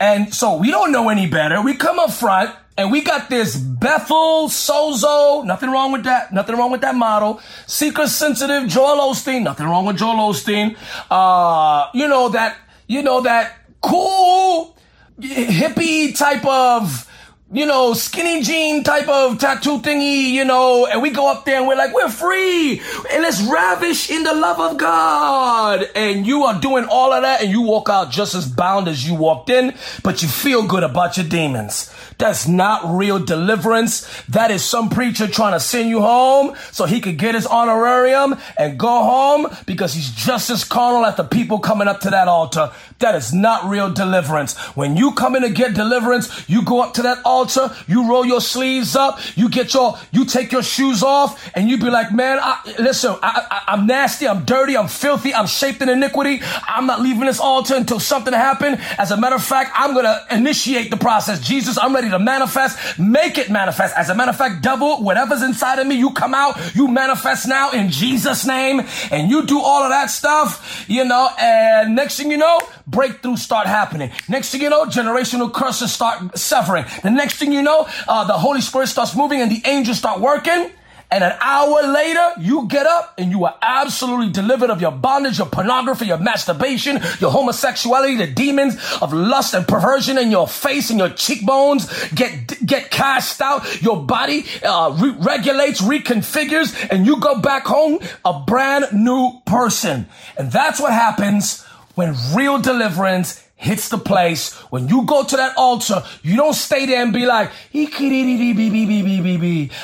And 0.00 0.32
so 0.32 0.56
we 0.56 0.70
don't 0.70 0.92
know 0.92 1.08
any 1.08 1.28
better. 1.28 1.60
We 1.60 1.74
come 1.74 1.98
up 1.98 2.12
front 2.12 2.54
and 2.76 2.92
we 2.92 3.00
got 3.00 3.28
this 3.28 3.56
Bethel 3.56 4.48
Sozo. 4.48 5.44
Nothing 5.44 5.70
wrong 5.70 5.90
with 5.90 6.04
that. 6.04 6.32
Nothing 6.32 6.56
wrong 6.56 6.70
with 6.70 6.82
that 6.82 6.94
model. 6.94 7.40
Seeker 7.66 8.06
sensitive 8.06 8.68
Joel 8.68 9.12
Osteen. 9.12 9.42
Nothing 9.42 9.66
wrong 9.66 9.84
with 9.84 9.96
Joel 9.96 10.32
Osteen. 10.32 10.76
Uh, 11.10 11.90
you 11.92 12.06
know 12.06 12.28
that, 12.28 12.56
you 12.86 13.02
know 13.02 13.22
that 13.22 13.56
cool 13.80 14.77
hippie 15.20 16.16
type 16.16 16.44
of 16.44 17.08
you 17.50 17.64
know, 17.64 17.94
skinny 17.94 18.42
jean 18.42 18.84
type 18.84 19.08
of 19.08 19.38
tattoo 19.38 19.78
thingy, 19.78 20.32
you 20.32 20.44
know, 20.44 20.84
and 20.84 21.00
we 21.00 21.08
go 21.08 21.32
up 21.32 21.46
there 21.46 21.56
and 21.56 21.66
we're 21.66 21.76
like, 21.76 21.94
we're 21.94 22.10
free 22.10 22.78
and 23.10 23.22
let's 23.22 23.40
ravish 23.40 24.10
in 24.10 24.22
the 24.22 24.34
love 24.34 24.60
of 24.60 24.76
God. 24.76 25.88
And 25.94 26.26
you 26.26 26.44
are 26.44 26.60
doing 26.60 26.84
all 26.90 27.10
of 27.10 27.22
that 27.22 27.40
and 27.40 27.50
you 27.50 27.62
walk 27.62 27.88
out 27.88 28.10
just 28.10 28.34
as 28.34 28.46
bound 28.46 28.86
as 28.86 29.08
you 29.08 29.14
walked 29.14 29.48
in, 29.48 29.74
but 30.02 30.22
you 30.22 30.28
feel 30.28 30.66
good 30.66 30.82
about 30.82 31.16
your 31.16 31.26
demons. 31.26 31.90
That's 32.18 32.46
not 32.46 32.82
real 32.84 33.18
deliverance. 33.18 34.06
That 34.28 34.50
is 34.50 34.62
some 34.62 34.90
preacher 34.90 35.26
trying 35.26 35.52
to 35.52 35.60
send 35.60 35.88
you 35.88 36.02
home 36.02 36.54
so 36.72 36.84
he 36.84 37.00
could 37.00 37.16
get 37.16 37.34
his 37.34 37.46
honorarium 37.46 38.36
and 38.58 38.78
go 38.78 39.04
home 39.04 39.46
because 39.64 39.94
he's 39.94 40.10
just 40.10 40.50
as 40.50 40.64
carnal 40.64 41.06
as 41.06 41.16
the 41.16 41.24
people 41.24 41.60
coming 41.60 41.88
up 41.88 42.00
to 42.00 42.10
that 42.10 42.28
altar. 42.28 42.72
That 43.00 43.14
is 43.14 43.32
not 43.32 43.64
real 43.64 43.92
deliverance. 43.92 44.56
When 44.74 44.96
you 44.96 45.12
come 45.12 45.36
in 45.36 45.42
to 45.42 45.50
get 45.50 45.74
deliverance, 45.74 46.48
you 46.48 46.62
go 46.64 46.82
up 46.82 46.94
to 46.94 47.02
that 47.02 47.18
altar, 47.24 47.70
you 47.86 48.08
roll 48.08 48.24
your 48.24 48.40
sleeves 48.40 48.96
up, 48.96 49.20
you 49.36 49.48
get 49.48 49.74
your, 49.74 49.96
you 50.10 50.24
take 50.24 50.50
your 50.50 50.64
shoes 50.64 51.02
off 51.02 51.50
and 51.54 51.68
you 51.68 51.78
be 51.78 51.90
like, 51.90 52.12
man, 52.12 52.38
I, 52.40 52.58
listen, 52.78 53.14
I, 53.22 53.46
I, 53.50 53.72
I'm 53.72 53.86
nasty, 53.86 54.26
I'm 54.26 54.44
dirty, 54.44 54.76
I'm 54.76 54.88
filthy, 54.88 55.32
I'm 55.32 55.46
shaped 55.46 55.80
in 55.80 55.88
iniquity. 55.88 56.40
I'm 56.66 56.86
not 56.86 57.00
leaving 57.00 57.26
this 57.26 57.38
altar 57.38 57.76
until 57.76 58.00
something 58.00 58.34
happens. 58.34 58.78
As 58.98 59.12
a 59.12 59.16
matter 59.16 59.36
of 59.36 59.44
fact, 59.44 59.70
I'm 59.74 59.94
to 59.94 60.26
initiate 60.30 60.90
the 60.90 60.96
process. 60.96 61.40
Jesus, 61.40 61.78
I'm 61.78 61.94
ready 61.94 62.10
to 62.10 62.18
manifest, 62.18 62.98
make 62.98 63.38
it 63.38 63.50
manifest. 63.50 63.96
As 63.96 64.08
a 64.08 64.14
matter 64.14 64.30
of 64.30 64.36
fact, 64.36 64.62
devil, 64.62 65.02
whatever's 65.02 65.42
inside 65.42 65.78
of 65.78 65.86
me, 65.86 65.96
you 65.96 66.10
come 66.10 66.34
out, 66.34 66.74
you 66.74 66.88
manifest 66.88 67.48
now 67.48 67.70
in 67.70 67.90
Jesus' 67.90 68.46
name, 68.46 68.82
and 69.10 69.30
you 69.30 69.46
do 69.46 69.60
all 69.60 69.82
of 69.82 69.90
that 69.90 70.06
stuff, 70.06 70.84
you 70.88 71.04
know, 71.04 71.28
and 71.38 71.94
next 71.94 72.16
thing 72.16 72.30
you 72.30 72.36
know, 72.36 72.60
breakthroughs 72.88 73.38
start 73.38 73.66
happening. 73.66 74.10
Next 74.28 74.50
thing 74.50 74.62
you 74.62 74.70
know, 74.70 74.86
generational 74.86 75.52
curses 75.52 75.92
start 75.92 76.38
severing. 76.38 76.84
The 77.02 77.10
next 77.10 77.36
thing 77.36 77.52
you 77.52 77.62
know, 77.62 77.88
uh, 78.06 78.24
the 78.24 78.34
Holy 78.34 78.60
Spirit 78.60 78.88
starts 78.88 79.14
moving 79.14 79.40
and 79.40 79.50
the 79.50 79.62
angels 79.64 79.98
start 79.98 80.20
working. 80.20 80.70
And 81.10 81.24
an 81.24 81.32
hour 81.40 81.90
later, 81.90 82.32
you 82.38 82.68
get 82.68 82.84
up 82.84 83.14
and 83.16 83.30
you 83.30 83.46
are 83.46 83.56
absolutely 83.62 84.30
delivered 84.30 84.68
of 84.68 84.82
your 84.82 84.90
bondage, 84.90 85.38
your 85.38 85.46
pornography, 85.46 86.06
your 86.06 86.18
masturbation, 86.18 87.00
your 87.18 87.30
homosexuality, 87.30 88.16
the 88.16 88.26
demons 88.26 88.76
of 89.00 89.14
lust 89.14 89.54
and 89.54 89.66
perversion 89.66 90.18
in 90.18 90.30
your 90.30 90.46
face 90.46 90.90
and 90.90 90.98
your 90.98 91.08
cheekbones 91.08 92.10
get, 92.10 92.64
get 92.64 92.90
cast 92.90 93.40
out. 93.40 93.80
Your 93.80 94.02
body 94.04 94.44
uh, 94.62 94.94
re- 95.00 95.16
regulates, 95.18 95.80
reconfigures, 95.80 96.76
and 96.90 97.06
you 97.06 97.18
go 97.18 97.40
back 97.40 97.64
home 97.64 98.00
a 98.26 98.40
brand 98.46 98.92
new 98.92 99.40
person. 99.46 100.08
And 100.36 100.52
that's 100.52 100.78
what 100.78 100.92
happens 100.92 101.64
when 101.98 102.14
real 102.32 102.58
deliverance 102.58 103.44
hits 103.56 103.88
the 103.88 103.98
place, 103.98 104.52
when 104.70 104.86
you 104.86 105.04
go 105.04 105.24
to 105.24 105.36
that 105.36 105.56
altar, 105.56 106.04
you 106.22 106.36
don't 106.36 106.54
stay 106.54 106.86
there 106.86 107.02
and 107.02 107.12
be 107.12 107.26
like, 107.26 107.50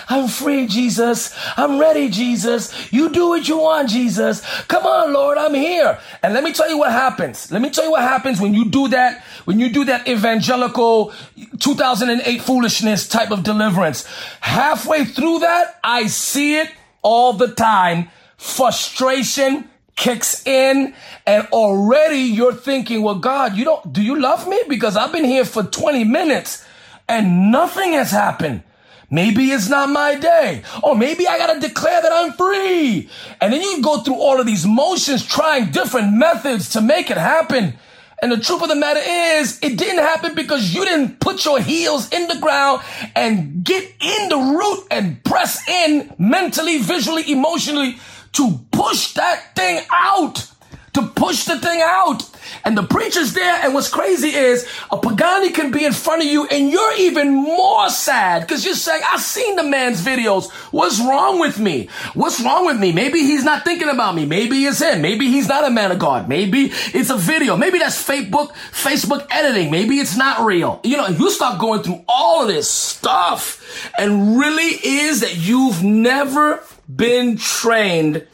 I'm 0.09 0.29
free, 0.29 0.69
Jesus. 0.69 1.37
I'm 1.57 1.81
ready, 1.81 2.09
Jesus. 2.09 2.93
You 2.93 3.11
do 3.11 3.31
what 3.31 3.49
you 3.49 3.59
want, 3.59 3.89
Jesus. 3.89 4.43
Come 4.67 4.87
on, 4.87 5.13
Lord, 5.13 5.39
I'm 5.39 5.55
here. 5.55 5.99
And 6.23 6.33
let 6.35 6.45
me 6.45 6.53
tell 6.53 6.71
you 6.71 6.79
what 6.79 6.93
happens. 6.93 7.51
Let 7.51 7.61
me 7.61 7.71
tell 7.71 7.83
you 7.83 7.91
what 7.91 8.03
happens 8.03 8.41
when 8.41 8.55
you 8.55 8.67
do 8.67 8.87
that, 8.91 9.25
when 9.45 9.59
you 9.59 9.69
do 9.69 9.85
that 9.87 10.07
evangelical 10.07 11.13
2008 11.59 12.43
foolishness 12.43 13.09
type 13.09 13.33
of 13.33 13.43
deliverance. 13.43 14.07
Halfway 14.39 15.05
through 15.05 15.41
that, 15.41 15.81
I 15.83 16.07
see 16.07 16.61
it 16.61 16.71
all 17.03 17.33
the 17.33 17.49
time. 17.49 18.09
Frustration, 18.37 19.69
kicks 19.97 20.47
in 20.47 20.95
and 21.27 21.47
already 21.49 22.19
you're 22.19 22.55
thinking, 22.55 23.03
well, 23.03 23.17
God, 23.17 23.57
you 23.57 23.65
don't, 23.65 23.93
do 23.93 24.03
you 24.03 24.19
love 24.21 24.49
me? 24.49 24.61
Because 24.69 24.97
I've 24.97 25.13
been 25.13 25.25
here 25.25 25.45
for 25.45 25.63
20 25.63 26.05
minutes 26.05 26.65
and 27.09 27.51
nothing 27.51 27.93
has 27.93 28.11
happened. 28.11 28.63
Maybe 29.11 29.45
it's 29.53 29.69
not 29.69 29.91
my 29.91 30.17
day. 30.17 30.63
Or 30.83 30.97
maybe 30.97 31.29
I 31.29 31.39
gotta 31.39 31.61
declare 31.61 32.03
that 32.03 32.13
I'm 32.13 32.33
free. 32.33 33.09
And 33.41 33.53
then 33.53 33.61
you 33.61 33.83
go 33.83 34.01
through 34.01 34.17
all 34.17 34.41
of 34.41 34.47
these 34.47 34.67
motions, 34.67 35.25
trying 35.25 35.71
different 35.71 36.15
methods 36.15 36.71
to 36.71 36.81
make 36.81 37.11
it 37.11 37.17
happen. 37.17 37.75
And 38.21 38.33
the 38.33 38.39
truth 38.39 38.63
of 38.63 38.69
the 38.69 38.75
matter 38.75 39.03
is, 39.05 39.59
it 39.61 39.77
didn't 39.77 39.99
happen 39.99 40.35
because 40.35 40.75
you 40.75 40.85
didn't 40.85 41.21
put 41.21 41.45
your 41.45 41.61
heels 41.61 42.11
in 42.11 42.27
the 42.27 42.39
ground 42.39 42.83
and 43.15 43.63
get 43.63 43.85
in 44.01 44.29
the 44.31 44.37
root 44.37 44.87
and 44.91 45.23
press 45.25 45.61
in 45.69 46.13
mentally, 46.19 46.79
visually, 46.79 47.31
emotionally 47.31 47.99
to 48.35 48.61
push 48.71 49.15
that 49.15 49.55
thing 49.57 49.85
out, 49.93 50.47
to 50.93 51.03
push 51.03 51.45
the 51.45 51.59
thing 51.59 51.81
out. 51.83 52.29
And 52.65 52.77
the 52.77 52.83
preacher's 52.83 53.33
there. 53.33 53.61
And 53.63 53.75
what's 53.75 53.89
crazy 53.89 54.29
is 54.29 54.67
a 54.91 54.97
Pagani 54.97 55.51
can 55.51 55.71
be 55.71 55.85
in 55.85 55.93
front 55.93 56.23
of 56.23 56.29
you 56.29 56.47
and 56.47 56.71
you're 56.71 56.97
even 56.99 57.33
more 57.33 57.89
sad 57.89 58.43
because 58.43 58.65
you're 58.65 58.75
saying, 58.75 59.03
I've 59.11 59.21
seen 59.21 59.57
the 59.57 59.63
man's 59.63 60.05
videos. 60.05 60.51
What's 60.71 61.01
wrong 61.01 61.41
with 61.41 61.59
me? 61.59 61.89
What's 62.15 62.41
wrong 62.41 62.67
with 62.67 62.79
me? 62.79 62.93
Maybe 62.93 63.21
he's 63.21 63.45
not 63.45 63.65
thinking 63.65 63.89
about 63.89 64.15
me. 64.15 64.27
Maybe 64.27 64.65
it's 64.65 64.81
him. 64.81 65.03
Maybe 65.03 65.29
he's 65.29 65.49
not 65.49 65.67
a 65.67 65.71
man 65.71 65.91
of 65.91 65.99
God. 65.99 66.29
Maybe 66.29 66.73
it's 66.93 67.11
a 67.11 67.17
video. 67.17 67.57
Maybe 67.57 67.79
that's 67.79 68.03
Facebook, 68.03 68.53
Facebook 68.73 69.27
editing. 69.31 69.71
Maybe 69.71 69.99
it's 69.99 70.17
not 70.17 70.45
real. 70.45 70.81
You 70.85 70.97
know, 70.97 71.09
you 71.09 71.31
start 71.31 71.61
going 71.61 71.83
through 71.83 72.05
all 72.09 72.43
of 72.43 72.49
this 72.49 72.71
stuff 72.71 73.91
and 73.99 74.39
really 74.39 74.79
is 74.85 75.21
that 75.21 75.37
you've 75.37 75.83
never 75.83 76.63
been 76.89 77.37
trained 77.37 78.27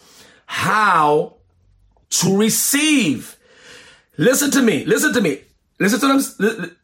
how 0.47 1.35
to 2.11 2.37
receive. 2.37 3.37
Listen 4.16 4.50
to 4.50 4.62
me. 4.62 4.85
Listen 4.85 5.12
to 5.12 5.21
me. 5.21 5.42
Listen 5.78 6.00
to 6.00 6.09
them. 6.09 6.76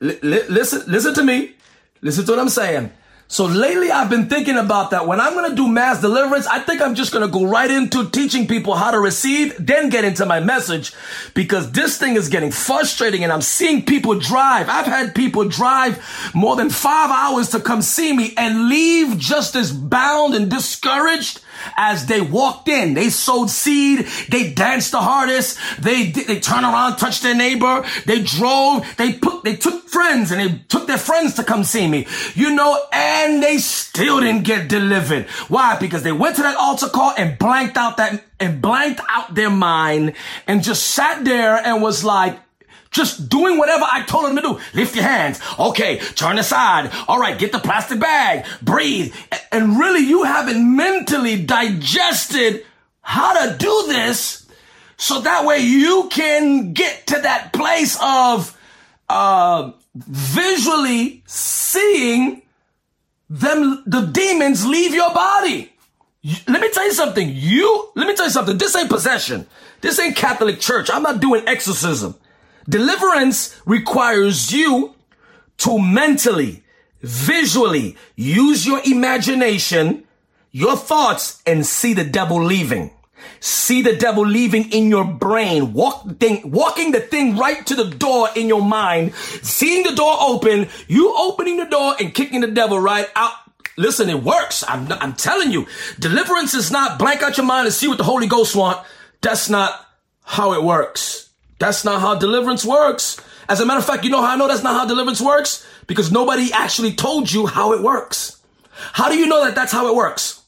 Listen, 0.00 0.82
listen 0.86 1.14
to 1.14 1.22
me. 1.22 1.54
Listen 2.02 2.24
to 2.24 2.32
what 2.32 2.38
I'm 2.38 2.48
saying. 2.48 2.92
So 3.28 3.46
lately 3.46 3.90
I've 3.90 4.08
been 4.08 4.28
thinking 4.28 4.56
about 4.56 4.92
that. 4.92 5.08
When 5.08 5.20
I'm 5.20 5.34
going 5.34 5.50
to 5.50 5.56
do 5.56 5.66
mass 5.66 6.00
deliverance, 6.00 6.46
I 6.46 6.60
think 6.60 6.80
I'm 6.80 6.94
just 6.94 7.12
going 7.12 7.26
to 7.26 7.32
go 7.32 7.44
right 7.44 7.70
into 7.70 8.08
teaching 8.08 8.46
people 8.46 8.74
how 8.74 8.92
to 8.92 9.00
receive, 9.00 9.54
then 9.58 9.88
get 9.88 10.04
into 10.04 10.24
my 10.24 10.38
message 10.38 10.92
because 11.34 11.72
this 11.72 11.98
thing 11.98 12.14
is 12.14 12.28
getting 12.28 12.52
frustrating 12.52 13.24
and 13.24 13.32
I'm 13.32 13.42
seeing 13.42 13.84
people 13.84 14.16
drive. 14.16 14.68
I've 14.68 14.86
had 14.86 15.12
people 15.12 15.48
drive 15.48 16.02
more 16.34 16.54
than 16.54 16.70
five 16.70 17.10
hours 17.10 17.50
to 17.50 17.60
come 17.60 17.82
see 17.82 18.12
me 18.12 18.32
and 18.36 18.68
leave 18.68 19.18
just 19.18 19.56
as 19.56 19.72
bound 19.72 20.34
and 20.34 20.48
discouraged 20.48 21.40
as 21.76 22.06
they 22.06 22.20
walked 22.20 22.68
in. 22.68 22.94
They 22.94 23.10
sowed 23.10 23.50
seed. 23.50 24.06
They 24.28 24.52
danced 24.52 24.92
the 24.92 25.00
hardest. 25.00 25.58
They 25.80 26.10
they 26.10 26.40
turned 26.40 26.64
around, 26.64 26.96
touched 26.96 27.22
their 27.22 27.34
neighbor. 27.34 27.84
They 28.04 28.22
drove. 28.22 28.86
They 28.96 29.14
put 29.14 29.44
they 29.44 29.56
took 29.56 29.88
friends 29.88 30.30
and 30.30 30.40
they 30.40 30.58
took 30.68 30.86
their 30.86 30.98
friends 30.98 31.34
to 31.34 31.44
come 31.44 31.64
see 31.64 31.86
me. 31.88 32.06
You 32.34 32.54
know, 32.54 32.78
and 32.92 33.42
they 33.42 33.58
still 33.58 34.20
didn't 34.20 34.44
get 34.44 34.68
delivered. 34.68 35.26
Why? 35.48 35.78
Because 35.78 36.02
they 36.02 36.12
went 36.12 36.36
to 36.36 36.42
that 36.42 36.56
altar 36.56 36.88
call 36.88 37.12
and 37.16 37.38
blanked 37.38 37.76
out 37.76 37.96
that 37.98 38.24
and 38.38 38.60
blanked 38.60 39.00
out 39.08 39.34
their 39.34 39.50
mind 39.50 40.14
and 40.46 40.62
just 40.62 40.84
sat 40.88 41.24
there 41.24 41.56
and 41.56 41.82
was 41.82 42.04
like, 42.04 42.38
just 42.96 43.28
doing 43.28 43.58
whatever 43.58 43.84
I 43.84 44.02
told 44.02 44.24
them 44.24 44.36
to 44.36 44.42
do. 44.42 44.60
Lift 44.74 44.96
your 44.96 45.04
hands. 45.04 45.40
Okay, 45.58 45.98
turn 46.14 46.38
aside. 46.38 46.90
All 47.06 47.20
right, 47.20 47.38
get 47.38 47.52
the 47.52 47.58
plastic 47.58 48.00
bag. 48.00 48.46
Breathe. 48.62 49.14
And 49.52 49.78
really, 49.78 50.00
you 50.00 50.24
haven't 50.24 50.76
mentally 50.76 51.44
digested 51.44 52.64
how 53.02 53.46
to 53.46 53.56
do 53.56 53.84
this 53.86 54.46
so 54.96 55.20
that 55.20 55.44
way 55.44 55.58
you 55.58 56.08
can 56.10 56.72
get 56.72 57.06
to 57.08 57.20
that 57.20 57.52
place 57.52 57.98
of 58.02 58.58
uh, 59.08 59.72
visually 59.94 61.22
seeing 61.26 62.42
them, 63.28 63.82
the 63.86 64.02
demons 64.02 64.66
leave 64.66 64.94
your 64.94 65.12
body. 65.12 65.72
Let 66.48 66.60
me 66.60 66.70
tell 66.70 66.84
you 66.84 66.92
something. 66.92 67.30
You, 67.32 67.90
let 67.94 68.06
me 68.06 68.14
tell 68.14 68.26
you 68.26 68.32
something. 68.32 68.58
This 68.58 68.74
ain't 68.74 68.90
possession. 68.90 69.46
This 69.80 69.98
ain't 70.00 70.16
Catholic 70.16 70.58
church. 70.60 70.90
I'm 70.90 71.02
not 71.02 71.20
doing 71.20 71.46
exorcism. 71.46 72.16
Deliverance 72.68 73.60
requires 73.64 74.52
you 74.52 74.94
to 75.58 75.78
mentally, 75.78 76.64
visually 77.00 77.96
use 78.16 78.66
your 78.66 78.80
imagination, 78.84 80.04
your 80.50 80.76
thoughts, 80.76 81.42
and 81.46 81.64
see 81.64 81.94
the 81.94 82.04
devil 82.04 82.42
leaving. 82.42 82.90
See 83.40 83.82
the 83.82 83.96
devil 83.96 84.26
leaving 84.26 84.70
in 84.72 84.88
your 84.88 85.04
brain, 85.04 85.72
walk 85.72 86.18
thing, 86.18 86.50
walking 86.50 86.92
the 86.92 87.00
thing 87.00 87.36
right 87.36 87.64
to 87.66 87.74
the 87.74 87.90
door 87.90 88.28
in 88.34 88.48
your 88.48 88.62
mind, 88.62 89.14
seeing 89.42 89.82
the 89.84 89.94
door 89.94 90.16
open, 90.20 90.68
you 90.88 91.14
opening 91.16 91.56
the 91.56 91.66
door 91.66 91.94
and 91.98 92.14
kicking 92.14 92.40
the 92.40 92.50
devil 92.50 92.78
right 92.78 93.08
out. 93.14 93.32
Listen, 93.76 94.08
it 94.08 94.22
works. 94.22 94.64
I'm, 94.66 94.90
I'm 94.92 95.14
telling 95.14 95.50
you, 95.50 95.66
deliverance 95.98 96.54
is 96.54 96.70
not 96.70 96.98
blank 96.98 97.22
out 97.22 97.36
your 97.36 97.46
mind 97.46 97.66
and 97.66 97.74
see 97.74 97.88
what 97.88 97.98
the 97.98 98.04
Holy 98.04 98.26
Ghost 98.26 98.56
want. 98.56 98.84
That's 99.20 99.50
not 99.50 99.86
how 100.22 100.54
it 100.54 100.62
works. 100.62 101.25
That's 101.58 101.84
not 101.84 102.00
how 102.00 102.14
deliverance 102.14 102.64
works. 102.64 103.20
As 103.48 103.60
a 103.60 103.66
matter 103.66 103.78
of 103.78 103.86
fact, 103.86 104.04
you 104.04 104.10
know 104.10 104.22
how 104.22 104.34
I 104.34 104.36
know 104.36 104.48
that's 104.48 104.62
not 104.62 104.74
how 104.74 104.86
deliverance 104.86 105.20
works? 105.20 105.66
Because 105.86 106.10
nobody 106.12 106.52
actually 106.52 106.92
told 106.92 107.30
you 107.30 107.46
how 107.46 107.72
it 107.72 107.82
works. 107.82 108.42
How 108.70 109.08
do 109.08 109.16
you 109.16 109.26
know 109.26 109.44
that 109.44 109.54
that's 109.54 109.72
how 109.72 109.88
it 109.88 109.94
works? 109.94 110.42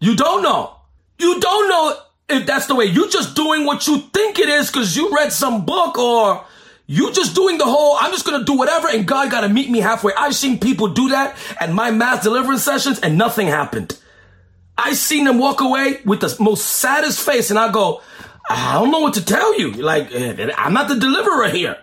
You 0.00 0.16
don't 0.16 0.42
know. 0.42 0.76
You 1.18 1.40
don't 1.40 1.68
know 1.68 1.96
if 2.28 2.46
that's 2.46 2.66
the 2.66 2.74
way. 2.74 2.86
You're 2.86 3.08
just 3.08 3.36
doing 3.36 3.64
what 3.64 3.86
you 3.86 3.98
think 3.98 4.38
it 4.38 4.48
is 4.48 4.70
because 4.70 4.96
you 4.96 5.14
read 5.14 5.32
some 5.32 5.64
book 5.64 5.96
or 5.96 6.44
you 6.86 7.12
just 7.12 7.34
doing 7.34 7.58
the 7.58 7.64
whole, 7.64 7.96
I'm 8.00 8.10
just 8.10 8.26
going 8.26 8.40
to 8.40 8.44
do 8.44 8.58
whatever 8.58 8.88
and 8.88 9.06
God 9.06 9.30
got 9.30 9.42
to 9.42 9.48
meet 9.48 9.70
me 9.70 9.78
halfway. 9.78 10.12
I've 10.14 10.34
seen 10.34 10.58
people 10.58 10.88
do 10.88 11.10
that 11.10 11.36
at 11.60 11.72
my 11.72 11.90
mass 11.90 12.22
deliverance 12.22 12.62
sessions 12.62 12.98
and 13.00 13.16
nothing 13.16 13.46
happened. 13.46 13.98
I 14.76 14.94
seen 14.94 15.24
them 15.24 15.38
walk 15.38 15.60
away 15.60 16.00
with 16.04 16.20
the 16.20 16.36
most 16.40 16.66
saddest 16.66 17.24
face 17.24 17.50
and 17.50 17.58
I 17.58 17.70
go, 17.70 18.02
I 18.48 18.74
don't 18.74 18.90
know 18.90 19.00
what 19.00 19.14
to 19.14 19.24
tell 19.24 19.58
you. 19.58 19.72
Like, 19.72 20.12
eh, 20.12 20.50
I'm 20.56 20.72
not 20.72 20.88
the 20.88 20.96
deliverer 20.96 21.48
here. 21.48 21.78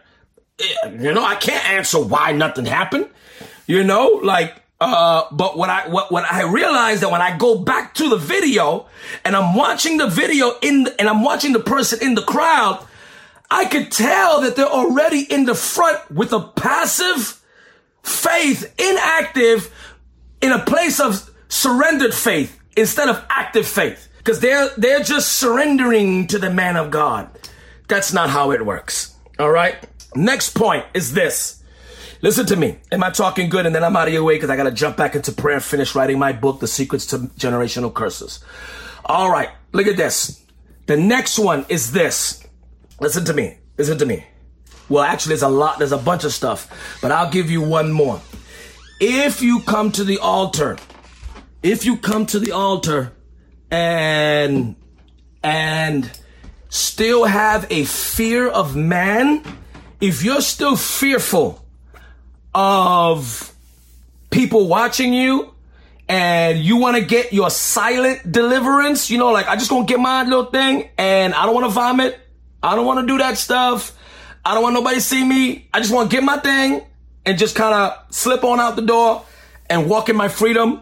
Eh, 0.59 0.89
you 0.99 1.13
know, 1.13 1.23
I 1.23 1.35
can't 1.35 1.67
answer 1.69 1.99
why 2.01 2.31
nothing 2.31 2.65
happened. 2.65 3.09
You 3.65 3.83
know, 3.83 4.19
like, 4.23 4.61
uh, 4.81 5.23
but 5.31 5.57
what 5.57 5.69
I, 5.69 5.87
what, 5.89 6.11
what 6.11 6.25
I 6.25 6.43
realized 6.43 7.03
that 7.03 7.11
when 7.11 7.21
I 7.21 7.37
go 7.37 7.59
back 7.59 7.93
to 7.95 8.09
the 8.09 8.17
video 8.17 8.87
and 9.25 9.35
I'm 9.35 9.55
watching 9.55 9.97
the 9.97 10.07
video 10.07 10.53
in, 10.61 10.83
the, 10.83 10.99
and 10.99 11.09
I'm 11.09 11.23
watching 11.23 11.53
the 11.53 11.59
person 11.59 11.99
in 12.01 12.15
the 12.15 12.21
crowd, 12.21 12.85
I 13.51 13.65
could 13.65 13.91
tell 13.91 14.41
that 14.41 14.55
they're 14.55 14.65
already 14.65 15.21
in 15.21 15.45
the 15.45 15.55
front 15.55 16.11
with 16.11 16.33
a 16.33 16.39
passive 16.39 17.41
faith, 18.03 18.73
inactive, 18.79 19.73
in 20.41 20.51
a 20.51 20.59
place 20.59 20.99
of 20.99 21.29
surrendered 21.49 22.13
faith 22.13 22.59
instead 22.77 23.09
of 23.09 23.23
active 23.29 23.67
faith 23.67 24.08
because 24.29 24.41
they're 24.41 24.69
they're 24.77 25.01
just 25.01 25.39
surrendering 25.39 26.27
to 26.27 26.37
the 26.37 26.51
man 26.51 26.75
of 26.77 26.91
God. 26.91 27.27
That's 27.87 28.13
not 28.13 28.29
how 28.29 28.51
it 28.51 28.63
works. 28.63 29.15
All 29.39 29.49
right. 29.49 29.75
Next 30.13 30.51
point 30.51 30.85
is 30.93 31.13
this. 31.13 31.63
Listen 32.21 32.45
to 32.45 32.55
me. 32.55 32.77
Am 32.91 33.03
I 33.03 33.09
talking 33.09 33.49
good? 33.49 33.65
And 33.65 33.73
then 33.73 33.83
I'm 33.83 33.95
out 33.95 34.07
of 34.07 34.13
your 34.13 34.23
way 34.23 34.35
because 34.35 34.51
I 34.51 34.55
got 34.55 34.65
to 34.65 34.71
jump 34.71 34.97
back 34.97 35.15
into 35.15 35.31
prayer 35.31 35.55
and 35.55 35.63
finish 35.63 35.95
writing 35.95 36.19
my 36.19 36.31
book, 36.31 36.59
The 36.59 36.67
Secrets 36.67 37.07
to 37.07 37.17
Generational 37.39 37.91
Curses. 37.91 38.39
All 39.03 39.31
right. 39.31 39.49
Look 39.71 39.87
at 39.87 39.97
this. 39.97 40.45
The 40.85 40.95
next 40.95 41.39
one 41.39 41.65
is 41.67 41.91
this. 41.91 42.45
Listen 42.99 43.25
to 43.25 43.33
me. 43.33 43.57
Listen 43.79 43.97
to 43.97 44.05
me. 44.05 44.27
Well, 44.89 45.03
actually, 45.03 45.29
there's 45.29 45.41
a 45.41 45.49
lot, 45.49 45.79
there's 45.79 45.91
a 45.91 45.97
bunch 45.97 46.23
of 46.23 46.33
stuff, 46.33 46.99
but 47.01 47.11
I'll 47.11 47.31
give 47.31 47.49
you 47.49 47.61
one 47.61 47.91
more. 47.91 48.21
If 48.99 49.41
you 49.41 49.61
come 49.61 49.91
to 49.93 50.03
the 50.03 50.19
altar, 50.19 50.77
if 51.63 51.83
you 51.83 51.97
come 51.97 52.27
to 52.27 52.37
the 52.37 52.51
altar 52.51 53.13
and 53.71 54.75
and 55.43 56.11
still 56.69 57.25
have 57.25 57.67
a 57.71 57.85
fear 57.85 58.47
of 58.47 58.75
man, 58.75 59.43
if 59.99 60.23
you're 60.23 60.41
still 60.41 60.75
fearful 60.75 61.65
of 62.53 63.53
people 64.29 64.67
watching 64.67 65.13
you 65.13 65.53
and 66.07 66.59
you 66.59 66.77
want 66.77 66.97
to 66.97 67.03
get 67.03 67.33
your 67.33 67.49
silent 67.49 68.31
deliverance, 68.31 69.09
you 69.09 69.17
know, 69.17 69.31
like 69.31 69.47
I 69.47 69.55
just 69.55 69.69
gonna 69.69 69.85
get 69.85 69.99
my 69.99 70.23
little 70.23 70.45
thing 70.45 70.89
and 70.97 71.33
I 71.33 71.45
don't 71.45 71.53
want 71.53 71.67
to 71.67 71.71
vomit. 71.71 72.19
I 72.61 72.75
don't 72.75 72.85
want 72.85 72.99
to 72.99 73.07
do 73.07 73.17
that 73.19 73.37
stuff. 73.37 73.95
I 74.43 74.53
don't 74.53 74.63
want 74.63 74.73
nobody 74.73 74.95
to 74.95 75.01
see 75.01 75.23
me. 75.23 75.67
I 75.73 75.79
just 75.79 75.93
want 75.93 76.09
to 76.09 76.15
get 76.15 76.23
my 76.23 76.37
thing 76.37 76.81
and 77.25 77.37
just 77.37 77.55
kind 77.55 77.73
of 77.73 78.13
slip 78.13 78.43
on 78.43 78.59
out 78.59 78.75
the 78.75 78.81
door 78.81 79.25
and 79.69 79.89
walk 79.89 80.09
in 80.09 80.15
my 80.15 80.27
freedom. 80.27 80.81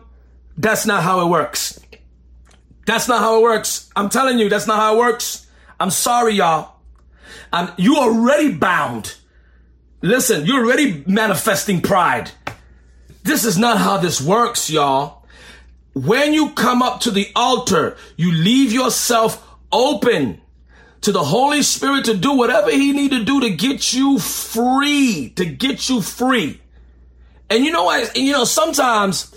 That's 0.58 0.86
not 0.86 1.04
how 1.04 1.26
it 1.26 1.30
works. 1.30 1.80
That's 2.88 3.10
not 3.10 3.20
how 3.20 3.38
it 3.38 3.42
works. 3.42 3.90
I'm 3.98 4.10
telling 4.10 4.40
you, 4.40 4.48
that's 4.48 4.66
not 4.66 4.80
how 4.80 4.96
it 4.96 4.98
works. 4.98 5.46
I'm 5.78 5.92
sorry, 5.92 6.36
y'all. 6.36 6.78
I'm, 7.52 7.70
you 7.78 7.98
already 7.98 8.54
bound. 8.54 9.16
Listen, 10.02 10.46
you're 10.46 10.66
already 10.66 11.04
manifesting 11.06 11.82
pride. 11.82 12.32
This 13.24 13.44
is 13.44 13.58
not 13.58 13.78
how 13.78 13.98
this 13.98 14.22
works, 14.22 14.70
y'all. 14.70 15.26
When 15.94 16.34
you 16.34 16.52
come 16.52 16.82
up 16.82 17.02
to 17.02 17.12
the 17.12 17.28
altar, 17.36 17.98
you 18.16 18.32
leave 18.32 18.72
yourself 18.72 19.46
open 19.70 20.40
to 21.02 21.12
the 21.12 21.26
Holy 21.26 21.64
Spirit 21.64 22.06
to 22.06 22.16
do 22.16 22.38
whatever 22.38 22.72
he 22.72 22.94
need 22.94 23.12
to 23.12 23.26
do 23.26 23.42
to 23.42 23.50
get 23.50 23.92
you 23.92 24.18
free, 24.18 25.34
to 25.36 25.44
get 25.44 25.90
you 25.90 26.02
free. 26.02 26.62
And 27.50 27.66
you 27.66 27.72
know 27.72 27.84
what? 27.84 28.16
You 28.16 28.32
know, 28.32 28.46
sometimes 28.46 29.37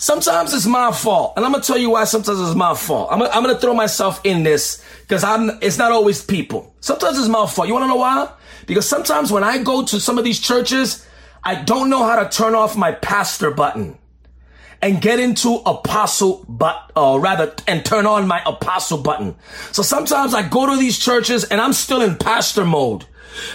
Sometimes 0.00 0.54
it's 0.54 0.64
my 0.64 0.92
fault. 0.92 1.34
And 1.36 1.44
I'm 1.44 1.52
to 1.52 1.60
tell 1.60 1.76
you 1.76 1.90
why 1.90 2.04
sometimes 2.04 2.40
it's 2.40 2.54
my 2.54 2.74
fault. 2.74 3.08
I'm, 3.10 3.20
I'm 3.20 3.44
to 3.44 3.56
throw 3.56 3.74
myself 3.74 4.20
in 4.24 4.44
this 4.44 4.82
because 5.02 5.24
I'm, 5.24 5.50
it's 5.60 5.76
not 5.76 5.90
always 5.90 6.24
people. 6.24 6.72
Sometimes 6.80 7.18
it's 7.18 7.28
my 7.28 7.46
fault. 7.46 7.66
You 7.66 7.74
want 7.74 7.82
to 7.82 7.88
know 7.88 7.96
why? 7.96 8.32
Because 8.66 8.88
sometimes 8.88 9.32
when 9.32 9.42
I 9.42 9.58
go 9.58 9.84
to 9.84 9.98
some 9.98 10.16
of 10.16 10.22
these 10.24 10.38
churches, 10.38 11.04
I 11.42 11.56
don't 11.56 11.90
know 11.90 12.04
how 12.04 12.22
to 12.22 12.28
turn 12.28 12.54
off 12.54 12.76
my 12.76 12.92
pastor 12.92 13.50
button 13.50 13.98
and 14.80 15.02
get 15.02 15.18
into 15.18 15.56
apostle 15.66 16.44
but 16.48 16.92
or 16.94 17.20
rather 17.20 17.52
and 17.66 17.84
turn 17.84 18.06
on 18.06 18.28
my 18.28 18.40
apostle 18.46 18.98
button. 18.98 19.34
So 19.72 19.82
sometimes 19.82 20.32
I 20.32 20.48
go 20.48 20.66
to 20.66 20.76
these 20.76 20.96
churches 20.96 21.42
and 21.42 21.60
I'm 21.60 21.72
still 21.72 22.02
in 22.02 22.14
pastor 22.16 22.64
mode. 22.64 23.04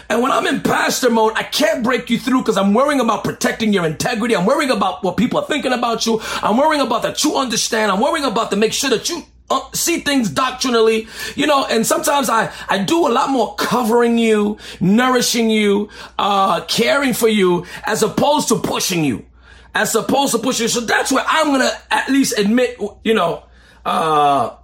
And 0.10 0.22
when 0.22 0.32
I'm 0.32 0.46
in 0.48 0.62
pastor 0.62 1.10
mode, 1.10 1.34
I 1.36 1.44
can't 1.44 1.84
break 1.84 2.10
you 2.10 2.20
through 2.20 2.40
because 2.40 2.58
I'm 2.58 2.74
worrying 2.74 3.00
about 3.00 3.24
protecting 3.24 3.74
your 3.74 3.86
integrity. 3.86 4.36
I'm 4.36 4.46
worrying 4.46 4.72
about 4.72 5.04
what 5.04 5.18
people 5.18 5.40
are 5.40 5.46
thinking 5.46 5.74
about 5.74 6.06
you. 6.06 6.22
I'm 6.42 6.58
worrying 6.58 6.82
about 6.82 7.04
that 7.04 7.24
you 7.24 7.38
understand. 7.38 7.92
I'm 7.92 8.02
worrying 8.02 8.26
about 8.26 8.52
to 8.52 8.58
make 8.58 8.74
sure 8.74 8.90
that 8.90 9.10
you 9.10 9.24
uh, 9.50 9.62
see 9.74 10.00
things 10.00 10.30
doctrinally, 10.30 11.08
you 11.36 11.46
know, 11.46 11.66
and 11.66 11.86
sometimes 11.86 12.30
I, 12.30 12.52
I 12.70 12.80
do 12.80 13.08
a 13.08 13.12
lot 13.12 13.30
more 13.30 13.56
covering 13.56 14.18
you, 14.18 14.58
nourishing 14.80 15.50
you, 15.50 15.90
uh, 16.18 16.62
caring 16.66 17.14
for 17.14 17.28
you 17.28 17.66
as 17.86 18.04
opposed 18.04 18.48
to 18.50 18.60
pushing 18.60 19.04
you, 19.04 19.26
as 19.76 19.94
opposed 19.96 20.32
to 20.32 20.40
pushing 20.40 20.64
you. 20.64 20.70
So 20.70 20.82
that's 20.82 21.12
where 21.12 21.26
I'm 21.28 21.48
going 21.48 21.62
to 21.62 21.78
at 21.92 22.10
least 22.10 22.40
admit, 22.40 22.80
you 23.04 23.14
know, 23.14 23.44
uh, 23.86 24.56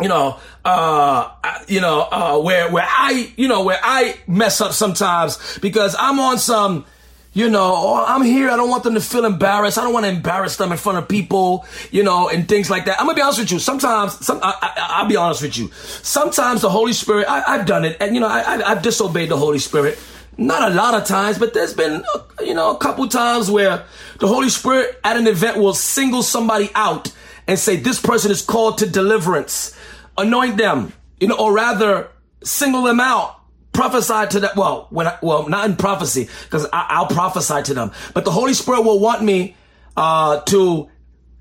you 0.00 0.08
know, 0.08 0.38
uh, 0.64 1.30
you 1.66 1.80
know, 1.80 2.00
uh, 2.10 2.38
where, 2.38 2.70
where 2.70 2.86
I, 2.88 3.32
you 3.36 3.48
know, 3.48 3.64
where 3.64 3.78
I 3.82 4.16
mess 4.26 4.60
up 4.60 4.72
sometimes 4.72 5.58
because 5.60 5.96
I'm 5.98 6.20
on 6.20 6.38
some, 6.38 6.86
you 7.32 7.48
know, 7.48 7.72
oh, 7.76 8.04
I'm 8.06 8.22
here. 8.22 8.50
I 8.50 8.56
don't 8.56 8.70
want 8.70 8.84
them 8.84 8.94
to 8.94 9.00
feel 9.00 9.24
embarrassed. 9.24 9.78
I 9.78 9.82
don't 9.82 9.92
want 9.92 10.06
to 10.06 10.10
embarrass 10.10 10.56
them 10.56 10.72
in 10.72 10.78
front 10.78 10.98
of 10.98 11.08
people, 11.08 11.66
you 11.90 12.02
know, 12.02 12.28
and 12.28 12.48
things 12.48 12.70
like 12.70 12.86
that. 12.86 12.98
I'm 12.98 13.06
gonna 13.06 13.16
be 13.16 13.22
honest 13.22 13.38
with 13.38 13.52
you. 13.52 13.58
Sometimes, 13.58 14.24
some, 14.24 14.40
I, 14.42 15.02
will 15.02 15.08
be 15.08 15.16
honest 15.16 15.42
with 15.42 15.56
you. 15.56 15.70
Sometimes 16.02 16.62
the 16.62 16.70
Holy 16.70 16.92
Spirit, 16.92 17.28
I, 17.28 17.56
have 17.58 17.66
done 17.66 17.84
it, 17.84 17.96
and 18.00 18.14
you 18.14 18.20
know, 18.20 18.28
I, 18.28 18.62
have 18.62 18.82
disobeyed 18.82 19.28
the 19.28 19.36
Holy 19.36 19.58
Spirit. 19.58 19.98
Not 20.36 20.70
a 20.70 20.74
lot 20.74 20.94
of 20.94 21.04
times, 21.04 21.38
but 21.38 21.52
there's 21.54 21.74
been, 21.74 22.04
you 22.40 22.54
know, 22.54 22.74
a 22.74 22.78
couple 22.78 23.06
times 23.08 23.50
where 23.50 23.84
the 24.20 24.28
Holy 24.28 24.48
Spirit 24.48 24.98
at 25.02 25.16
an 25.16 25.26
event 25.26 25.58
will 25.58 25.74
single 25.74 26.22
somebody 26.22 26.70
out 26.76 27.12
and 27.48 27.58
say, 27.58 27.76
this 27.76 28.00
person 28.00 28.30
is 28.30 28.42
called 28.42 28.78
to 28.78 28.88
deliverance. 28.88 29.74
Anoint 30.18 30.56
them, 30.56 30.92
you 31.20 31.28
know, 31.28 31.38
or 31.38 31.52
rather 31.54 32.10
single 32.42 32.82
them 32.82 33.00
out 33.00 33.38
prophesy 33.78 34.26
to 34.30 34.40
them. 34.40 34.50
Well, 34.56 34.88
when 34.90 35.06
I, 35.06 35.18
well, 35.22 35.48
not 35.48 35.70
in 35.70 35.76
prophecy, 35.76 36.28
because 36.44 36.66
I'll 36.72 37.06
prophesy 37.06 37.62
to 37.62 37.74
them, 37.74 37.92
but 38.12 38.24
the 38.24 38.32
Holy 38.32 38.52
Spirit 38.52 38.82
will 38.82 38.98
want 38.98 39.22
me 39.22 39.54
uh, 39.96 40.40
to 40.40 40.88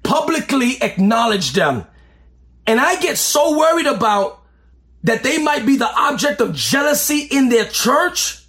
publicly 0.03 0.81
acknowledge 0.81 1.53
them. 1.53 1.85
And 2.67 2.79
I 2.79 2.99
get 2.99 3.17
so 3.17 3.57
worried 3.57 3.87
about 3.87 4.43
that 5.03 5.23
they 5.23 5.41
might 5.41 5.65
be 5.65 5.77
the 5.77 5.89
object 5.89 6.39
of 6.41 6.53
jealousy 6.53 7.27
in 7.31 7.49
their 7.49 7.65
church 7.65 8.43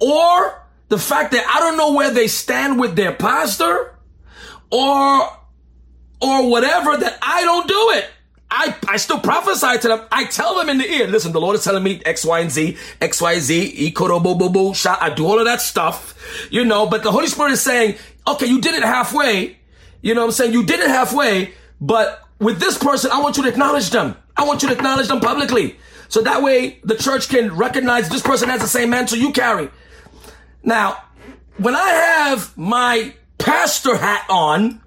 or 0.00 0.62
the 0.88 0.98
fact 0.98 1.32
that 1.32 1.46
I 1.46 1.60
don't 1.60 1.78
know 1.78 1.94
where 1.94 2.10
they 2.10 2.26
stand 2.26 2.78
with 2.78 2.94
their 2.94 3.12
pastor 3.12 3.96
or 4.70 5.38
or 6.20 6.50
whatever 6.50 6.96
that 6.96 7.18
I 7.22 7.42
don't 7.42 7.68
do 7.68 7.90
it. 7.98 8.10
I, 8.56 8.76
I 8.88 8.96
still 8.98 9.18
prophesy 9.18 9.78
to 9.78 9.88
them. 9.88 10.00
I 10.12 10.26
tell 10.26 10.54
them 10.54 10.68
in 10.68 10.78
the 10.78 10.88
ear, 10.88 11.08
listen, 11.08 11.32
the 11.32 11.40
Lord 11.40 11.56
is 11.56 11.64
telling 11.64 11.82
me 11.82 12.00
X, 12.04 12.24
Y, 12.24 12.38
and 12.38 12.50
Z, 12.52 12.76
X, 13.00 13.20
Y, 13.20 13.38
Z, 13.40 13.90
Ikoro, 13.90 14.74
shot. 14.76 15.02
I 15.02 15.10
do 15.10 15.26
all 15.26 15.40
of 15.40 15.44
that 15.46 15.60
stuff, 15.60 16.14
you 16.52 16.64
know, 16.64 16.86
but 16.86 17.02
the 17.02 17.10
Holy 17.10 17.26
Spirit 17.26 17.50
is 17.50 17.60
saying, 17.60 17.96
okay, 18.28 18.46
you 18.46 18.60
did 18.60 18.74
it 18.74 18.84
halfway. 18.84 19.58
You 20.02 20.14
know 20.14 20.20
what 20.20 20.26
I'm 20.28 20.32
saying? 20.32 20.52
You 20.52 20.64
did 20.64 20.78
it 20.78 20.88
halfway, 20.88 21.52
but 21.80 22.22
with 22.38 22.60
this 22.60 22.78
person, 22.78 23.10
I 23.10 23.20
want 23.20 23.36
you 23.36 23.42
to 23.42 23.48
acknowledge 23.48 23.90
them. 23.90 24.16
I 24.36 24.44
want 24.44 24.62
you 24.62 24.68
to 24.68 24.74
acknowledge 24.74 25.08
them 25.08 25.20
publicly. 25.20 25.76
So 26.08 26.22
that 26.22 26.42
way 26.42 26.78
the 26.84 26.94
church 26.94 27.28
can 27.28 27.56
recognize 27.56 28.08
this 28.08 28.22
person 28.22 28.48
has 28.50 28.60
the 28.60 28.68
same 28.68 28.90
mantle 28.90 29.18
you 29.18 29.32
carry. 29.32 29.68
Now, 30.62 31.02
when 31.58 31.74
I 31.74 31.88
have 31.88 32.56
my 32.56 33.14
pastor 33.38 33.96
hat 33.96 34.26
on, 34.28 34.80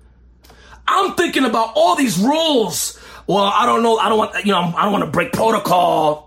I'm 0.88 1.15
thinking 1.15 1.43
about 1.43 1.73
all 1.75 1.95
these 1.97 2.17
rules 2.17 2.97
well, 3.27 3.43
I 3.45 3.65
don't 3.65 3.83
know. 3.83 3.97
I 3.97 4.09
don't 4.09 4.17
want, 4.17 4.45
you 4.45 4.51
know, 4.53 4.73
I 4.75 4.83
don't 4.83 4.91
want 4.91 5.03
to 5.03 5.11
break 5.11 5.33
protocol. 5.33 6.26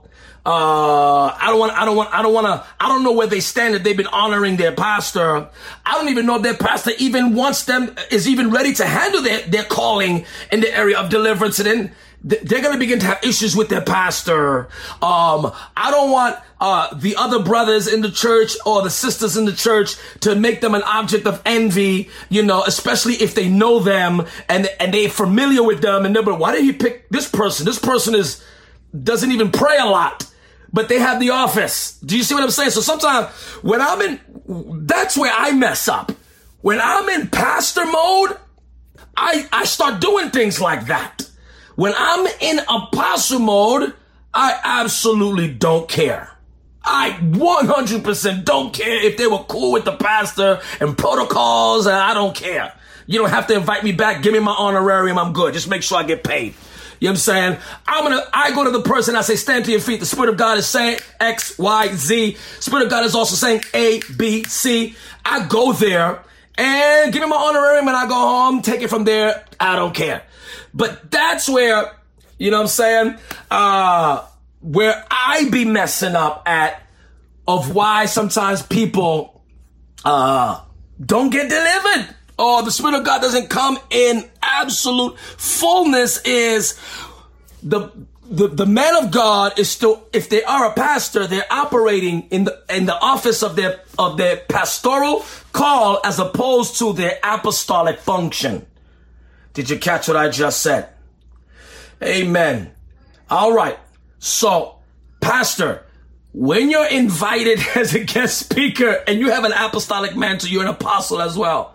Uh, 0.50 1.32
I 1.38 1.46
don't 1.46 1.60
want, 1.60 1.72
I 1.72 1.84
don't 1.84 1.96
want, 1.96 2.12
I 2.12 2.22
don't 2.22 2.34
want 2.34 2.46
to, 2.46 2.66
I 2.80 2.88
don't 2.88 3.04
know 3.04 3.12
where 3.12 3.28
they 3.28 3.38
stand 3.38 3.76
if 3.76 3.84
they've 3.84 3.96
been 3.96 4.08
honoring 4.08 4.56
their 4.56 4.72
pastor. 4.72 5.48
I 5.86 5.94
don't 5.94 6.08
even 6.08 6.26
know 6.26 6.36
if 6.36 6.42
their 6.42 6.56
pastor 6.56 6.90
even 6.98 7.36
wants 7.36 7.66
them, 7.66 7.94
is 8.10 8.28
even 8.28 8.50
ready 8.50 8.72
to 8.74 8.84
handle 8.84 9.22
their, 9.22 9.42
their 9.42 9.62
calling 9.62 10.26
in 10.50 10.60
the 10.60 10.76
area 10.76 10.98
of 10.98 11.08
deliverance. 11.08 11.60
And 11.60 11.68
then 11.68 11.94
they're 12.24 12.60
going 12.60 12.72
to 12.72 12.80
begin 12.80 12.98
to 12.98 13.06
have 13.06 13.22
issues 13.22 13.54
with 13.54 13.68
their 13.68 13.80
pastor. 13.80 14.64
Um, 15.00 15.52
I 15.76 15.92
don't 15.92 16.10
want 16.10 16.36
uh, 16.60 16.94
the 16.96 17.14
other 17.14 17.44
brothers 17.44 17.86
in 17.86 18.00
the 18.00 18.10
church 18.10 18.56
or 18.66 18.82
the 18.82 18.90
sisters 18.90 19.36
in 19.36 19.44
the 19.44 19.52
church 19.52 19.94
to 20.20 20.34
make 20.34 20.60
them 20.60 20.74
an 20.74 20.82
object 20.82 21.26
of 21.28 21.40
envy. 21.46 22.10
You 22.28 22.42
know, 22.42 22.64
especially 22.64 23.14
if 23.14 23.36
they 23.36 23.48
know 23.48 23.78
them 23.78 24.26
and 24.48 24.68
and 24.80 24.92
they're 24.92 25.08
familiar 25.08 25.62
with 25.62 25.80
them. 25.80 26.04
And 26.04 26.14
they're 26.14 26.24
but 26.24 26.40
why 26.40 26.52
did 26.52 26.64
he 26.64 26.72
pick 26.72 27.08
this 27.08 27.30
person? 27.30 27.64
This 27.64 27.78
person 27.78 28.14
is 28.14 28.44
doesn't 28.92 29.30
even 29.30 29.50
pray 29.52 29.78
a 29.78 29.86
lot. 29.86 30.26
But 30.72 30.88
they 30.88 30.98
have 30.98 31.20
the 31.20 31.30
office. 31.30 31.98
Do 31.98 32.16
you 32.16 32.22
see 32.22 32.34
what 32.34 32.44
I'm 32.44 32.50
saying? 32.50 32.70
So 32.70 32.80
sometimes 32.80 33.28
when 33.62 33.80
I'm 33.80 34.00
in, 34.02 34.20
that's 34.86 35.16
where 35.16 35.32
I 35.34 35.52
mess 35.52 35.88
up. 35.88 36.12
When 36.60 36.80
I'm 36.80 37.08
in 37.08 37.28
pastor 37.28 37.86
mode, 37.86 38.36
I, 39.16 39.48
I 39.52 39.64
start 39.64 40.00
doing 40.00 40.30
things 40.30 40.60
like 40.60 40.86
that. 40.86 41.28
When 41.74 41.94
I'm 41.96 42.26
in 42.40 42.58
apostle 42.68 43.40
mode, 43.40 43.94
I 44.32 44.58
absolutely 44.62 45.52
don't 45.52 45.88
care. 45.88 46.30
I 46.82 47.10
100% 47.20 48.44
don't 48.44 48.72
care 48.72 49.04
if 49.04 49.16
they 49.16 49.26
were 49.26 49.44
cool 49.48 49.72
with 49.72 49.84
the 49.84 49.96
pastor 49.96 50.60
and 50.80 50.96
protocols, 50.96 51.86
and 51.86 51.96
I 51.96 52.14
don't 52.14 52.34
care. 52.34 52.72
You 53.06 53.18
don't 53.18 53.30
have 53.30 53.46
to 53.48 53.54
invite 53.54 53.82
me 53.82 53.92
back. 53.92 54.22
Give 54.22 54.32
me 54.32 54.38
my 54.38 54.52
honorarium. 54.52 55.18
I'm 55.18 55.32
good. 55.32 55.52
Just 55.52 55.68
make 55.68 55.82
sure 55.82 55.98
I 55.98 56.04
get 56.04 56.22
paid. 56.22 56.54
You 57.00 57.06
know 57.06 57.12
what 57.12 57.14
I'm 57.14 57.16
saying? 57.16 57.58
I'm 57.88 58.04
gonna, 58.04 58.22
I 58.30 58.54
go 58.54 58.64
to 58.64 58.70
the 58.70 58.82
person, 58.82 59.16
I 59.16 59.22
say, 59.22 59.36
stand 59.36 59.64
to 59.64 59.70
your 59.70 59.80
feet. 59.80 60.00
The 60.00 60.06
Spirit 60.06 60.28
of 60.28 60.36
God 60.36 60.58
is 60.58 60.66
saying 60.66 61.00
X, 61.18 61.58
Y, 61.58 61.88
Z. 61.94 62.36
Spirit 62.60 62.84
of 62.84 62.90
God 62.90 63.06
is 63.06 63.14
also 63.14 63.36
saying 63.36 63.62
A, 63.72 64.00
B, 64.18 64.44
C. 64.44 64.94
I 65.24 65.46
go 65.46 65.72
there 65.72 66.22
and 66.56 67.10
give 67.10 67.22
me 67.22 67.28
my 67.28 67.36
honorarium 67.36 67.88
and 67.88 67.96
I 67.96 68.06
go 68.06 68.14
home, 68.14 68.60
take 68.60 68.82
it 68.82 68.90
from 68.90 69.04
there. 69.04 69.46
I 69.58 69.76
don't 69.76 69.94
care. 69.94 70.22
But 70.74 71.10
that's 71.10 71.48
where, 71.48 71.96
you 72.36 72.50
know 72.50 72.58
what 72.58 72.64
I'm 72.64 72.68
saying? 72.68 73.18
Uh, 73.50 74.26
where 74.60 75.02
I 75.10 75.48
be 75.50 75.64
messing 75.64 76.14
up 76.14 76.46
at 76.46 76.82
of 77.48 77.74
why 77.74 78.04
sometimes 78.04 78.62
people, 78.62 79.42
uh, 80.04 80.60
don't 81.04 81.30
get 81.30 81.48
delivered 81.48 82.14
or 82.40 82.62
the 82.62 82.70
Spirit 82.70 82.94
of 82.94 83.04
God 83.04 83.20
doesn't 83.20 83.50
come 83.50 83.78
in 83.90 84.28
absolute 84.42 85.18
fullness 85.18 86.22
is 86.22 86.80
the, 87.62 87.90
the, 88.30 88.48
the 88.48 88.64
man 88.64 88.96
of 88.96 89.10
God 89.10 89.58
is 89.58 89.68
still, 89.68 90.06
if 90.14 90.30
they 90.30 90.42
are 90.42 90.70
a 90.70 90.72
pastor, 90.72 91.26
they're 91.26 91.44
operating 91.50 92.22
in 92.30 92.44
the, 92.44 92.62
in 92.70 92.86
the 92.86 92.98
office 92.98 93.42
of 93.42 93.56
their, 93.56 93.80
of 93.98 94.16
their 94.16 94.38
pastoral 94.38 95.24
call 95.52 96.00
as 96.02 96.18
opposed 96.18 96.78
to 96.78 96.94
their 96.94 97.18
apostolic 97.22 97.98
function. 97.98 98.64
Did 99.52 99.68
you 99.68 99.78
catch 99.78 100.08
what 100.08 100.16
I 100.16 100.30
just 100.30 100.62
said? 100.62 100.88
Amen. 102.02 102.70
All 103.28 103.52
right. 103.52 103.78
So, 104.18 104.76
Pastor, 105.20 105.84
when 106.32 106.70
you're 106.70 106.88
invited 106.88 107.60
as 107.74 107.94
a 107.94 108.04
guest 108.04 108.38
speaker 108.38 109.02
and 109.06 109.20
you 109.20 109.30
have 109.30 109.44
an 109.44 109.52
apostolic 109.52 110.16
mantle, 110.16 110.48
you're 110.48 110.62
an 110.62 110.68
apostle 110.68 111.20
as 111.20 111.36
well. 111.36 111.74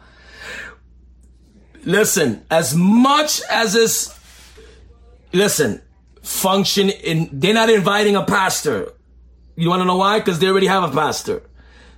Listen, 1.86 2.44
as 2.50 2.76
much 2.76 3.42
as 3.50 3.74
this, 3.74 4.18
listen, 5.32 5.82
function 6.24 6.90
in, 6.90 7.30
they're 7.32 7.54
not 7.54 7.70
inviting 7.70 8.16
a 8.16 8.26
pastor. 8.26 8.92
You 9.56 9.70
want 9.70 9.82
to 9.82 9.86
know 9.86 9.98
why? 9.98 10.20
Because 10.20 10.40
they 10.40 10.48
already 10.48 10.68
have 10.68 10.84
a 10.84 10.94
pastor. 10.94 11.44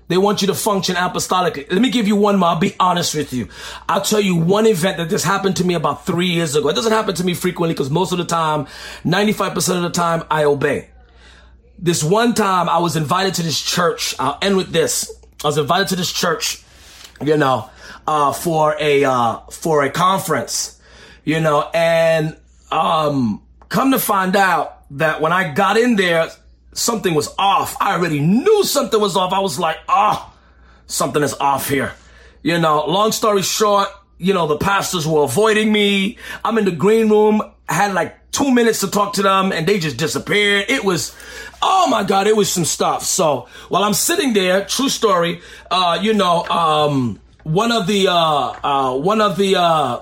They 0.10 0.18
want 0.18 0.42
you 0.42 0.48
to 0.48 0.54
function 0.54 0.96
apostolically. 0.96 1.72
Let 1.72 1.82
me 1.82 1.90
give 1.90 2.08
you 2.08 2.16
one 2.16 2.38
more. 2.38 2.50
I'll 2.50 2.60
be 2.60 2.76
honest 2.80 3.14
with 3.16 3.34
you. 3.34 3.50
I'll 3.90 4.02
tell 4.02 4.22
you 4.22 4.36
one 4.36 4.66
event 4.66 4.98
that 4.98 5.10
just 5.10 5.26
happened 5.26 5.58
to 5.58 5.66
me 5.66 5.74
about 5.74 6.06
three 6.06 6.28
years 6.28 6.56
ago. 6.56 6.70
It 6.70 6.76
doesn't 6.76 6.94
happen 6.94 7.16
to 7.16 7.24
me 7.24 7.34
frequently 7.34 7.74
because 7.74 7.90
most 7.90 8.12
of 8.12 8.18
the 8.18 8.26
time, 8.26 8.68
95% 9.04 9.76
of 9.76 9.82
the 9.84 9.90
time, 9.90 10.24
I 10.30 10.46
obey. 10.46 10.90
This 11.78 12.04
one 12.04 12.34
time 12.34 12.70
I 12.70 12.80
was 12.80 12.96
invited 12.96 13.36
to 13.36 13.44
this 13.44 13.62
church. 13.62 14.16
I'll 14.18 14.38
end 14.42 14.56
with 14.56 14.72
this. 14.72 15.14
I 15.44 15.48
was 15.48 15.58
invited 15.58 15.90
to 15.90 15.96
this 15.96 16.12
church, 16.12 16.64
you 17.22 17.38
know, 17.38 17.70
uh, 18.08 18.34
for 18.34 18.76
a, 18.80 19.04
uh, 19.04 19.40
for 19.52 19.84
a 19.84 19.90
conference, 19.90 20.82
you 21.24 21.40
know, 21.40 21.70
and, 21.74 22.38
um, 22.72 23.42
come 23.70 23.92
to 23.92 24.00
find 24.00 24.36
out 24.36 24.84
that 24.92 25.22
when 25.22 25.34
I 25.34 25.52
got 25.52 25.78
in 25.78 25.96
there, 25.96 26.30
something 26.74 27.14
was 27.14 27.34
off. 27.38 27.76
I 27.82 27.96
already 27.96 28.20
knew 28.20 28.64
something 28.64 29.00
was 29.00 29.16
off. 29.16 29.34
I 29.34 29.40
was 29.40 29.60
like, 29.60 29.78
oh, 29.90 30.34
something 30.86 31.24
is 31.24 31.34
off 31.34 31.68
here. 31.68 31.94
You 32.44 32.60
know, 32.60 32.86
long 32.86 33.12
story 33.12 33.42
short, 33.42 33.90
you 34.18 34.34
know, 34.34 34.48
the 34.48 34.58
pastors 34.58 35.06
were 35.06 35.24
avoiding 35.24 35.72
me. 35.72 36.18
I'm 36.46 36.58
in 36.58 36.66
the 36.66 36.72
green 36.72 37.10
room. 37.10 37.42
I 37.68 37.74
had 37.74 37.94
like 37.94 38.32
two 38.32 38.52
minutes 38.52 38.80
to 38.82 38.88
talk 38.90 39.14
to 39.14 39.22
them 39.22 39.52
and 39.52 39.68
they 39.68 39.80
just 39.80 39.98
disappeared. 39.98 40.66
It 40.70 40.86
was, 40.86 41.16
oh 41.62 41.88
my 41.90 42.04
God, 42.04 42.28
it 42.28 42.36
was 42.36 42.50
some 42.50 42.66
stuff. 42.66 43.04
So 43.04 43.48
while 43.70 43.84
I'm 43.84 43.94
sitting 43.94 44.34
there, 44.34 44.64
true 44.66 44.90
story, 44.90 45.42
uh, 45.70 46.00
you 46.02 46.14
know, 46.14 46.46
um, 46.46 47.20
one 47.48 47.72
of 47.72 47.88
the, 47.88 48.08
uh, 48.10 48.14
uh, 48.14 48.98
one 48.98 49.22
of 49.22 49.38
the, 49.38 49.56
uh, 49.56 50.02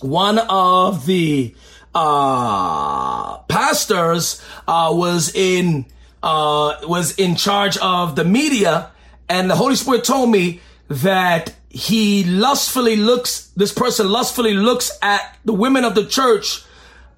one 0.00 0.38
of 0.38 1.04
the, 1.06 1.54
uh, 1.94 3.38
pastors, 3.40 4.42
uh, 4.66 4.90
was 4.92 5.34
in, 5.34 5.84
uh, 6.22 6.74
was 6.84 7.14
in 7.18 7.36
charge 7.36 7.76
of 7.78 8.16
the 8.16 8.24
media, 8.24 8.90
and 9.28 9.50
the 9.50 9.56
Holy 9.56 9.76
Spirit 9.76 10.04
told 10.04 10.30
me 10.30 10.60
that 10.88 11.54
he 11.68 12.24
lustfully 12.24 12.96
looks, 12.96 13.48
this 13.56 13.72
person 13.72 14.08
lustfully 14.08 14.54
looks 14.54 14.90
at 15.02 15.36
the 15.44 15.52
women 15.52 15.84
of 15.84 15.94
the 15.94 16.06
church 16.06 16.64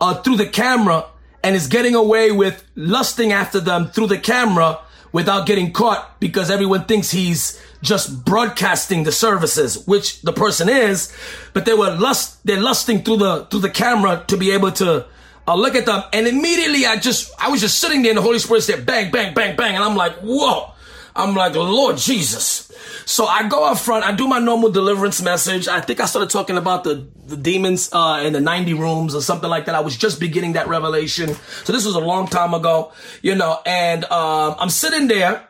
uh, 0.01 0.15
through 0.15 0.37
the 0.37 0.47
camera 0.47 1.07
and 1.45 1.55
is 1.55 1.69
getting 1.69 1.95
away 1.95 2.33
with 2.33 2.65
lusting 2.75 3.33
after 3.33 3.61
them 3.61 3.87
through 3.89 4.09
the 4.09 4.19
camera 4.19 4.81
without 5.13 5.47
getting 5.47 5.73
caught 5.73 6.19
because 6.21 6.51
everyone 6.51 6.85
thinks 6.85 7.11
he's 7.11 7.61
just 7.83 8.25
broadcasting 8.25 9.05
the 9.05 9.13
services, 9.13 9.87
which 9.87 10.23
the 10.23 10.33
person 10.33 10.69
is, 10.69 11.13
but 11.53 11.65
they 11.65 11.75
were 11.75 11.91
lust, 11.97 12.45
they're 12.47 12.61
lusting 12.61 13.03
through 13.03 13.19
the, 13.19 13.47
through 13.47 13.61
the 13.61 13.71
camera 13.71 14.25
to 14.29 14.37
be 14.37 14.51
able 14.53 14.73
to 14.73 15.07
I 15.51 15.55
look 15.55 15.75
at 15.75 15.85
them 15.85 16.03
and 16.13 16.29
immediately 16.29 16.87
I 16.87 16.97
just, 16.97 17.33
I 17.39 17.49
was 17.49 17.61
just 17.61 17.81
sitting 17.81 18.03
there 18.03 18.13
and 18.13 18.19
the 18.19 18.23
Holy 18.23 18.39
Spirit 18.39 18.63
said 18.63 18.87
bang, 18.87 19.11
bang, 19.11 19.35
bang, 19.35 19.57
bang. 19.57 19.75
And 19.75 19.83
I'm 19.83 19.97
like, 19.97 20.15
whoa. 20.19 20.73
I'm 21.17 21.35
like, 21.35 21.57
Lord 21.57 21.97
Jesus. 21.97 22.71
So 23.05 23.27
I 23.27 23.49
go 23.49 23.65
up 23.65 23.79
front, 23.79 24.05
I 24.05 24.13
do 24.13 24.29
my 24.29 24.39
normal 24.39 24.71
deliverance 24.71 25.21
message. 25.21 25.67
I 25.67 25.81
think 25.81 25.99
I 25.99 26.07
started 26.07 26.31
talking 26.31 26.57
about 26.57 26.85
the, 26.85 27.09
the 27.27 27.37
demons 27.37 27.91
uh, 27.93 28.23
in 28.25 28.33
the 28.33 28.41
90 28.41 28.75
rooms 28.75 29.15
or 29.15 29.21
something 29.21 29.51
like 29.51 29.67
that. 29.67 29.75
I 29.75 29.81
was 29.81 29.97
just 29.97 30.21
beginning 30.21 30.53
that 30.53 30.69
revelation. 30.69 31.35
So 31.65 31.73
this 31.73 31.85
was 31.85 31.97
a 31.97 32.01
long 32.01 32.29
time 32.29 32.55
ago, 32.55 32.93
you 33.21 33.35
know, 33.35 33.59
and 33.67 34.05
um, 34.05 34.55
I'm 34.57 34.71
sitting 34.71 35.09
there 35.09 35.49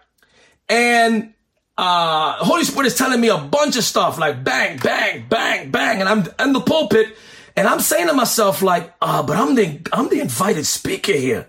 and 0.68 1.34
uh, 1.80 2.34
Holy 2.44 2.64
Spirit 2.64 2.88
is 2.88 2.94
telling 2.94 3.18
me 3.18 3.28
a 3.28 3.38
bunch 3.38 3.78
of 3.78 3.84
stuff 3.84 4.18
like 4.18 4.44
bang, 4.44 4.76
bang, 4.76 5.24
bang, 5.30 5.70
bang. 5.70 6.00
And 6.00 6.08
I'm 6.10 6.28
in 6.38 6.52
the 6.52 6.60
pulpit 6.60 7.16
and 7.56 7.66
I'm 7.66 7.80
saying 7.80 8.08
to 8.08 8.12
myself 8.12 8.60
like, 8.60 8.92
uh, 9.00 9.22
but 9.22 9.38
I'm 9.38 9.54
the, 9.54 9.80
I'm 9.90 10.10
the 10.10 10.20
invited 10.20 10.66
speaker 10.66 11.12
here. 11.12 11.48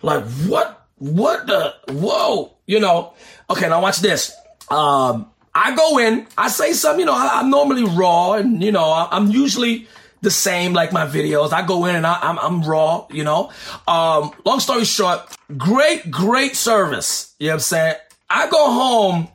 Like 0.00 0.22
what, 0.46 0.86
what 0.98 1.48
the, 1.48 1.74
whoa, 1.88 2.52
you 2.64 2.78
know? 2.78 3.14
Okay, 3.50 3.68
now 3.68 3.82
watch 3.82 3.98
this. 3.98 4.32
Um, 4.70 5.28
I 5.52 5.74
go 5.74 5.98
in, 5.98 6.28
I 6.38 6.46
say 6.46 6.74
something, 6.74 7.00
you 7.00 7.06
know, 7.06 7.16
I, 7.16 7.40
am 7.40 7.50
normally 7.50 7.82
raw 7.82 8.34
and, 8.34 8.62
you 8.62 8.70
know, 8.70 8.84
I, 8.84 9.16
am 9.16 9.32
usually 9.32 9.88
the 10.20 10.30
same 10.30 10.74
like 10.74 10.92
my 10.92 11.06
videos. 11.06 11.52
I 11.52 11.66
go 11.66 11.86
in 11.86 11.96
and 11.96 12.06
I, 12.06 12.20
am 12.22 12.38
I'm, 12.38 12.60
I'm 12.60 12.62
raw, 12.62 13.08
you 13.10 13.24
know. 13.24 13.50
Um, 13.88 14.30
long 14.44 14.60
story 14.60 14.84
short, 14.84 15.22
great, 15.56 16.08
great 16.08 16.54
service. 16.54 17.34
You 17.40 17.48
know 17.48 17.50
what 17.50 17.54
I'm 17.54 17.60
saying? 17.60 17.94
I 18.30 18.48
go 18.48 18.70
home 18.70 19.28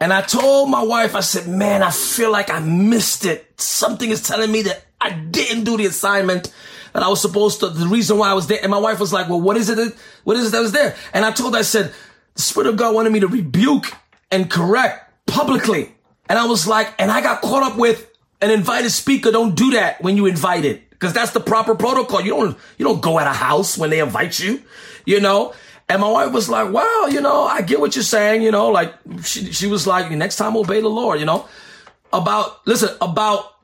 and 0.00 0.12
I 0.12 0.22
told 0.22 0.70
my 0.70 0.82
wife, 0.82 1.14
I 1.14 1.20
said, 1.20 1.48
man, 1.48 1.82
I 1.82 1.90
feel 1.90 2.30
like 2.30 2.50
I 2.50 2.60
missed 2.60 3.24
it. 3.24 3.60
Something 3.60 4.10
is 4.10 4.22
telling 4.22 4.50
me 4.52 4.62
that 4.62 4.84
I 5.00 5.10
didn't 5.10 5.64
do 5.64 5.76
the 5.76 5.86
assignment 5.86 6.52
that 6.92 7.02
I 7.02 7.08
was 7.08 7.20
supposed 7.20 7.60
to, 7.60 7.68
the 7.68 7.86
reason 7.86 8.18
why 8.18 8.30
I 8.30 8.34
was 8.34 8.46
there. 8.46 8.58
And 8.62 8.70
my 8.70 8.78
wife 8.78 9.00
was 9.00 9.12
like, 9.12 9.28
well, 9.28 9.40
what 9.40 9.56
is 9.56 9.68
it? 9.68 9.76
That, 9.76 9.94
what 10.24 10.36
is 10.36 10.48
it 10.48 10.52
that 10.52 10.60
was 10.60 10.72
there? 10.72 10.96
And 11.12 11.24
I 11.24 11.32
told 11.32 11.54
her, 11.54 11.58
I 11.58 11.62
said, 11.62 11.92
the 12.34 12.42
Spirit 12.42 12.68
of 12.68 12.76
God 12.76 12.94
wanted 12.94 13.12
me 13.12 13.20
to 13.20 13.28
rebuke 13.28 13.92
and 14.30 14.50
correct 14.50 15.26
publicly. 15.26 15.94
And 16.28 16.38
I 16.38 16.46
was 16.46 16.66
like, 16.66 16.94
and 16.98 17.10
I 17.10 17.20
got 17.20 17.42
caught 17.42 17.62
up 17.62 17.78
with 17.78 18.10
an 18.40 18.50
invited 18.50 18.90
speaker. 18.90 19.30
Don't 19.30 19.54
do 19.54 19.72
that 19.72 20.00
when 20.00 20.16
you 20.16 20.26
invite 20.26 20.64
it. 20.64 20.84
Cause 20.98 21.12
that's 21.12 21.30
the 21.30 21.40
proper 21.40 21.76
protocol. 21.76 22.20
You 22.20 22.30
don't, 22.30 22.58
you 22.76 22.84
don't 22.84 23.00
go 23.00 23.20
at 23.20 23.28
a 23.28 23.32
house 23.32 23.78
when 23.78 23.90
they 23.90 24.00
invite 24.00 24.40
you, 24.40 24.60
you 25.04 25.20
know? 25.20 25.54
And 25.88 26.02
my 26.02 26.10
wife 26.10 26.32
was 26.32 26.48
like, 26.50 26.70
wow, 26.70 27.06
you 27.10 27.20
know, 27.20 27.44
I 27.44 27.62
get 27.62 27.80
what 27.80 27.96
you're 27.96 28.02
saying, 28.02 28.42
you 28.42 28.50
know, 28.50 28.68
like 28.68 28.94
she, 29.22 29.52
she 29.52 29.66
was 29.66 29.86
like, 29.86 30.10
next 30.10 30.36
time 30.36 30.56
obey 30.56 30.82
the 30.82 30.88
Lord, 30.88 31.18
you 31.18 31.24
know, 31.24 31.48
about, 32.12 32.66
listen, 32.66 32.90
about 33.00 33.54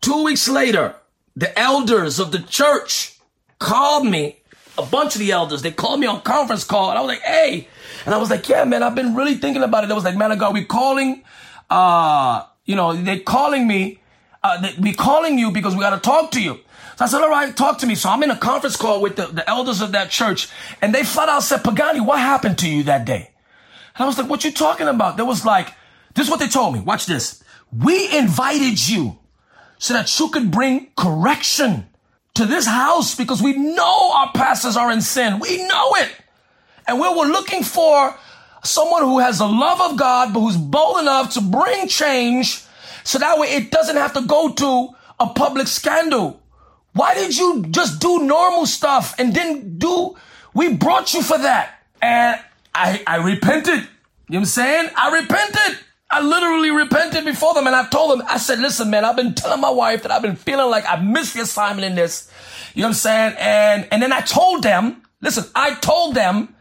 two 0.00 0.24
weeks 0.24 0.48
later, 0.48 0.94
the 1.34 1.58
elders 1.58 2.20
of 2.20 2.30
the 2.30 2.38
church 2.38 3.18
called 3.58 4.06
me, 4.06 4.38
a 4.78 4.86
bunch 4.86 5.16
of 5.16 5.18
the 5.18 5.32
elders, 5.32 5.62
they 5.62 5.72
called 5.72 5.98
me 5.98 6.06
on 6.06 6.20
conference 6.20 6.64
call 6.64 6.90
and 6.90 6.98
I 6.98 7.02
was 7.02 7.08
like, 7.08 7.22
hey, 7.22 7.66
and 8.06 8.14
I 8.14 8.18
was 8.18 8.30
like, 8.30 8.48
yeah, 8.48 8.64
man, 8.64 8.82
I've 8.82 8.94
been 8.94 9.14
really 9.14 9.34
thinking 9.34 9.62
about 9.62 9.84
it. 9.84 9.90
I 9.90 9.94
was 9.94 10.04
like, 10.04 10.16
man, 10.16 10.30
of 10.32 10.38
God, 10.38 10.54
we 10.54 10.64
calling, 10.64 11.24
uh, 11.68 12.44
you 12.64 12.76
know, 12.76 12.92
they 12.92 13.18
calling 13.18 13.66
me, 13.66 14.00
uh, 14.42 14.60
they, 14.60 14.74
we 14.80 14.92
calling 14.92 15.38
you 15.38 15.50
because 15.50 15.74
we 15.74 15.80
got 15.80 15.90
to 15.90 16.00
talk 16.00 16.30
to 16.32 16.40
you. 16.40 16.60
I 17.02 17.06
said, 17.06 17.22
all 17.22 17.30
right, 17.30 17.56
talk 17.56 17.78
to 17.78 17.86
me. 17.86 17.94
So 17.94 18.10
I'm 18.10 18.22
in 18.22 18.30
a 18.30 18.36
conference 18.36 18.76
call 18.76 19.00
with 19.00 19.16
the, 19.16 19.26
the 19.26 19.48
elders 19.48 19.80
of 19.80 19.92
that 19.92 20.10
church 20.10 20.48
and 20.80 20.94
they 20.94 21.02
flat 21.04 21.28
out 21.28 21.42
said, 21.42 21.64
Pagani, 21.64 22.00
what 22.00 22.18
happened 22.18 22.58
to 22.58 22.68
you 22.68 22.84
that 22.84 23.04
day? 23.04 23.30
And 23.96 24.04
I 24.04 24.06
was 24.06 24.18
like, 24.18 24.28
what 24.28 24.44
you 24.44 24.52
talking 24.52 24.88
about? 24.88 25.16
There 25.16 25.26
was 25.26 25.44
like, 25.44 25.74
this 26.14 26.26
is 26.26 26.30
what 26.30 26.40
they 26.40 26.48
told 26.48 26.74
me. 26.74 26.80
Watch 26.80 27.06
this. 27.06 27.42
We 27.76 28.16
invited 28.16 28.88
you 28.88 29.18
so 29.78 29.94
that 29.94 30.18
you 30.18 30.28
could 30.28 30.50
bring 30.50 30.88
correction 30.96 31.86
to 32.34 32.44
this 32.46 32.66
house 32.66 33.14
because 33.14 33.42
we 33.42 33.54
know 33.54 34.12
our 34.14 34.30
pastors 34.32 34.76
are 34.76 34.90
in 34.90 35.00
sin. 35.00 35.38
We 35.40 35.66
know 35.66 35.92
it. 35.96 36.12
And 36.86 37.00
we 37.00 37.08
were 37.08 37.26
looking 37.26 37.62
for 37.62 38.16
someone 38.64 39.02
who 39.02 39.18
has 39.18 39.38
the 39.38 39.46
love 39.46 39.80
of 39.80 39.98
God, 39.98 40.32
but 40.32 40.40
who's 40.40 40.56
bold 40.56 41.00
enough 41.00 41.34
to 41.34 41.40
bring 41.40 41.88
change 41.88 42.64
so 43.04 43.18
that 43.18 43.38
way 43.38 43.48
it 43.48 43.70
doesn't 43.70 43.96
have 43.96 44.12
to 44.14 44.22
go 44.22 44.52
to 44.52 44.88
a 45.18 45.26
public 45.28 45.66
scandal. 45.66 46.41
Why 46.94 47.14
did 47.14 47.36
you 47.36 47.64
just 47.70 48.00
do 48.00 48.20
normal 48.20 48.66
stuff 48.66 49.14
and 49.18 49.34
didn't 49.34 49.78
do, 49.78 50.16
we 50.54 50.74
brought 50.74 51.14
you 51.14 51.22
for 51.22 51.38
that. 51.38 51.82
And 52.00 52.38
I, 52.74 53.02
I 53.06 53.16
repented. 53.16 53.74
You 53.74 53.80
know 53.80 53.86
what 54.28 54.38
I'm 54.38 54.44
saying? 54.46 54.90
I 54.96 55.20
repented. 55.20 55.78
I 56.10 56.20
literally 56.20 56.70
repented 56.70 57.24
before 57.24 57.54
them 57.54 57.66
and 57.66 57.74
I 57.74 57.88
told 57.88 58.12
them, 58.12 58.26
I 58.28 58.36
said, 58.36 58.58
listen, 58.58 58.90
man, 58.90 59.04
I've 59.04 59.16
been 59.16 59.34
telling 59.34 59.60
my 59.62 59.70
wife 59.70 60.02
that 60.02 60.12
I've 60.12 60.20
been 60.20 60.36
feeling 60.36 60.70
like 60.70 60.84
I 60.86 61.00
missed 61.00 61.34
the 61.34 61.40
assignment 61.40 61.86
in 61.86 61.94
this. 61.94 62.30
You 62.74 62.82
know 62.82 62.88
what 62.88 62.90
I'm 62.90 62.94
saying? 62.94 63.34
And, 63.38 63.88
and 63.90 64.02
then 64.02 64.12
I 64.12 64.20
told 64.20 64.62
them, 64.62 65.02
listen, 65.22 65.44
I 65.54 65.74
told 65.76 66.14
them 66.14 66.54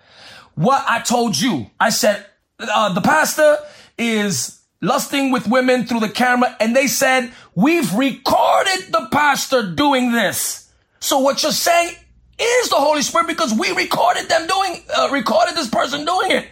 what 0.56 0.84
I 0.88 1.02
told 1.02 1.38
you. 1.38 1.70
I 1.80 1.90
said, 1.90 2.26
uh, 2.60 2.94
the 2.94 3.02
pastor 3.02 3.58
is 3.98 4.62
lusting 4.82 5.32
with 5.32 5.48
women 5.48 5.86
through 5.86 6.00
the 6.00 6.10
camera. 6.10 6.56
And 6.60 6.76
they 6.76 6.88
said, 6.88 7.32
we've 7.56 7.94
recorded 7.94 8.92
the 8.92 9.08
pastor 9.12 9.72
doing 9.72 10.12
this. 10.12 10.70
So 11.00 11.20
what 11.20 11.44
you're 11.44 11.52
saying 11.52 11.96
is 12.40 12.70
the 12.70 12.76
Holy 12.76 13.02
Spirit 13.02 13.28
because 13.28 13.54
we 13.54 13.72
recorded 13.72 14.30
them 14.30 14.48
doing, 14.48 14.84
uh, 14.96 15.10
recorded 15.12 15.56
this 15.56 15.70
person 15.70 16.06
doing 16.06 16.32
it. 16.32 16.48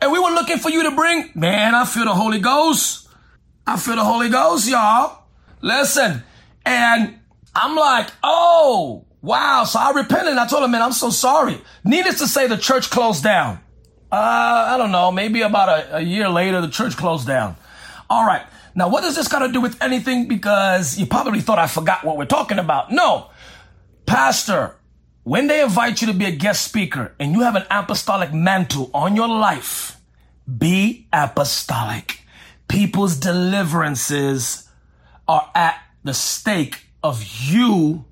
And 0.00 0.12
we 0.12 0.18
were 0.18 0.30
looking 0.30 0.58
for 0.58 0.70
you 0.70 0.84
to 0.84 0.90
bring, 0.90 1.30
man, 1.34 1.74
I 1.74 1.84
feel 1.84 2.04
the 2.04 2.14
Holy 2.14 2.38
Ghost. 2.38 3.08
I 3.66 3.76
feel 3.76 3.96
the 3.96 4.04
Holy 4.04 4.28
Ghost, 4.28 4.68
y'all. 4.68 5.24
Listen. 5.62 6.22
And 6.64 7.18
I'm 7.54 7.74
like, 7.74 8.10
oh, 8.22 9.06
wow. 9.22 9.64
So 9.64 9.78
I 9.78 9.92
repented. 9.92 10.36
I 10.36 10.46
told 10.46 10.64
him, 10.64 10.70
man, 10.70 10.82
I'm 10.82 10.92
so 10.92 11.10
sorry. 11.10 11.60
Needless 11.84 12.18
to 12.18 12.26
say, 12.26 12.46
the 12.46 12.58
church 12.58 12.90
closed 12.90 13.24
down. 13.24 13.60
Uh, 14.12 14.68
I 14.68 14.76
don't 14.76 14.92
know, 14.92 15.10
maybe 15.10 15.42
about 15.42 15.68
a, 15.68 15.96
a 15.96 16.00
year 16.00 16.28
later, 16.28 16.60
the 16.60 16.68
church 16.68 16.96
closed 16.96 17.26
down. 17.26 17.56
All 18.08 18.26
right. 18.26 18.42
Now, 18.74 18.88
what 18.88 19.02
does 19.02 19.16
this 19.16 19.28
got 19.28 19.40
to 19.40 19.52
do 19.52 19.60
with 19.60 19.82
anything? 19.82 20.28
Because 20.28 20.98
you 20.98 21.06
probably 21.06 21.40
thought 21.40 21.58
I 21.58 21.66
forgot 21.66 22.04
what 22.04 22.16
we're 22.16 22.26
talking 22.26 22.58
about. 22.58 22.92
No. 22.92 23.30
Pastor, 24.04 24.76
when 25.24 25.48
they 25.48 25.62
invite 25.62 26.00
you 26.00 26.06
to 26.08 26.12
be 26.12 26.26
a 26.26 26.30
guest 26.30 26.64
speaker 26.64 27.14
and 27.18 27.32
you 27.32 27.40
have 27.40 27.56
an 27.56 27.64
apostolic 27.70 28.32
mantle 28.32 28.90
on 28.94 29.16
your 29.16 29.28
life, 29.28 30.00
be 30.46 31.08
apostolic. 31.12 32.20
People's 32.68 33.16
deliverances 33.16 34.68
are 35.26 35.50
at 35.54 35.80
the 36.04 36.14
stake 36.14 36.86
of 37.02 37.24
you 37.24 38.04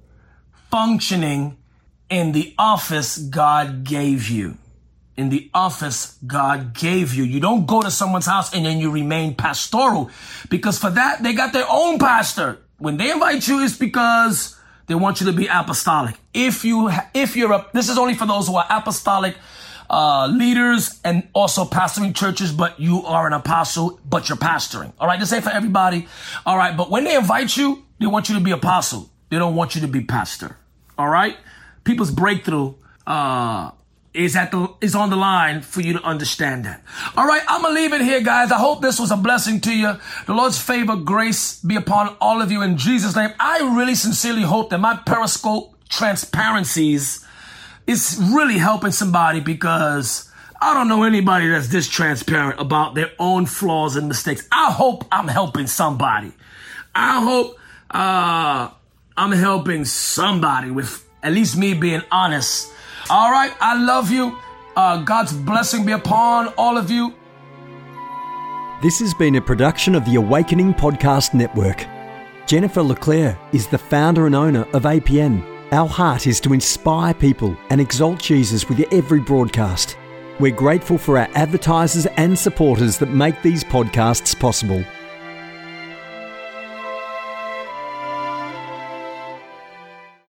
functioning 0.70 1.56
in 2.10 2.32
the 2.32 2.54
office 2.58 3.18
God 3.18 3.84
gave 3.84 4.28
you 4.28 4.58
in 5.16 5.28
the 5.28 5.50
office 5.54 6.18
God 6.26 6.74
gave 6.74 7.14
you. 7.14 7.24
You 7.24 7.40
don't 7.40 7.66
go 7.66 7.82
to 7.82 7.90
someone's 7.90 8.26
house 8.26 8.54
and 8.54 8.64
then 8.64 8.78
you 8.78 8.90
remain 8.90 9.34
pastoral 9.34 10.10
because 10.48 10.78
for 10.78 10.90
that, 10.90 11.22
they 11.22 11.32
got 11.32 11.52
their 11.52 11.66
own 11.68 11.98
pastor. 11.98 12.58
When 12.78 12.96
they 12.96 13.10
invite 13.10 13.46
you, 13.46 13.60
it's 13.60 13.76
because 13.76 14.58
they 14.86 14.94
want 14.94 15.20
you 15.20 15.26
to 15.26 15.32
be 15.32 15.46
apostolic. 15.46 16.16
If 16.32 16.64
you, 16.64 16.90
if 17.14 17.36
you're 17.36 17.52
a, 17.52 17.66
this 17.72 17.88
is 17.88 17.98
only 17.98 18.14
for 18.14 18.26
those 18.26 18.48
who 18.48 18.56
are 18.56 18.66
apostolic, 18.68 19.36
uh, 19.90 20.26
leaders 20.26 20.98
and 21.04 21.28
also 21.34 21.64
pastoring 21.64 22.14
churches, 22.14 22.52
but 22.52 22.80
you 22.80 23.04
are 23.04 23.26
an 23.26 23.32
apostle, 23.32 24.00
but 24.08 24.28
you're 24.28 24.38
pastoring. 24.38 24.92
All 24.98 25.06
right. 25.06 25.20
This 25.20 25.32
ain't 25.32 25.44
for 25.44 25.50
everybody. 25.50 26.08
All 26.46 26.56
right. 26.56 26.76
But 26.76 26.90
when 26.90 27.04
they 27.04 27.14
invite 27.14 27.56
you, 27.56 27.84
they 28.00 28.06
want 28.06 28.28
you 28.28 28.34
to 28.34 28.40
be 28.40 28.50
apostle. 28.50 29.10
They 29.30 29.38
don't 29.38 29.54
want 29.54 29.74
you 29.74 29.80
to 29.82 29.88
be 29.88 30.00
pastor. 30.00 30.56
All 30.98 31.08
right. 31.08 31.36
People's 31.84 32.10
breakthrough, 32.10 32.74
uh, 33.06 33.70
is 34.14 34.36
at 34.36 34.52
the 34.52 34.68
is 34.80 34.94
on 34.94 35.10
the 35.10 35.16
line 35.16 35.60
for 35.60 35.80
you 35.80 35.92
to 35.94 36.02
understand 36.02 36.64
that. 36.64 36.82
All 37.16 37.26
right, 37.26 37.42
I'm 37.48 37.62
gonna 37.62 37.74
leave 37.74 37.92
it 37.92 38.00
here, 38.00 38.20
guys. 38.20 38.52
I 38.52 38.58
hope 38.58 38.80
this 38.80 39.00
was 39.00 39.10
a 39.10 39.16
blessing 39.16 39.60
to 39.62 39.76
you. 39.76 39.92
The 40.26 40.34
Lord's 40.34 40.58
favor, 40.58 40.96
grace 40.96 41.60
be 41.60 41.74
upon 41.74 42.16
all 42.20 42.40
of 42.40 42.52
you 42.52 42.62
in 42.62 42.78
Jesus' 42.78 43.16
name. 43.16 43.30
I 43.40 43.58
really 43.76 43.96
sincerely 43.96 44.42
hope 44.42 44.70
that 44.70 44.78
my 44.78 44.96
Periscope 45.04 45.74
transparencies 45.88 47.26
is 47.86 48.18
really 48.32 48.56
helping 48.56 48.92
somebody 48.92 49.40
because 49.40 50.30
I 50.62 50.74
don't 50.74 50.88
know 50.88 51.02
anybody 51.02 51.48
that's 51.48 51.68
this 51.68 51.88
transparent 51.88 52.60
about 52.60 52.94
their 52.94 53.10
own 53.18 53.46
flaws 53.46 53.96
and 53.96 54.06
mistakes. 54.06 54.46
I 54.50 54.70
hope 54.72 55.04
I'm 55.10 55.28
helping 55.28 55.66
somebody. 55.66 56.32
I 56.94 57.20
hope 57.20 57.58
uh, 57.90 58.70
I'm 59.16 59.32
helping 59.32 59.84
somebody 59.84 60.70
with 60.70 61.04
at 61.22 61.32
least 61.32 61.56
me 61.56 61.74
being 61.74 62.02
honest 62.10 62.70
all 63.10 63.30
right. 63.30 63.52
I 63.60 63.82
love 63.82 64.10
you. 64.10 64.38
Uh, 64.76 65.02
God's 65.02 65.32
blessing 65.32 65.84
be 65.84 65.92
upon 65.92 66.48
all 66.58 66.76
of 66.76 66.90
you. 66.90 67.14
This 68.82 68.98
has 68.98 69.14
been 69.14 69.36
a 69.36 69.40
production 69.40 69.94
of 69.94 70.04
the 70.04 70.16
Awakening 70.16 70.74
Podcast 70.74 71.32
Network. 71.32 71.86
Jennifer 72.46 72.82
LeClaire 72.82 73.38
is 73.52 73.66
the 73.66 73.78
founder 73.78 74.26
and 74.26 74.34
owner 74.34 74.62
of 74.74 74.82
APN. 74.82 75.72
Our 75.72 75.88
heart 75.88 76.26
is 76.26 76.40
to 76.40 76.52
inspire 76.52 77.14
people 77.14 77.56
and 77.70 77.80
exalt 77.80 78.20
Jesus 78.20 78.68
with 78.68 78.80
every 78.92 79.20
broadcast. 79.20 79.96
We're 80.38 80.54
grateful 80.54 80.98
for 80.98 81.18
our 81.18 81.28
advertisers 81.34 82.06
and 82.16 82.38
supporters 82.38 82.98
that 82.98 83.08
make 83.08 83.40
these 83.42 83.64
podcasts 83.64 84.38
possible. 84.38 84.84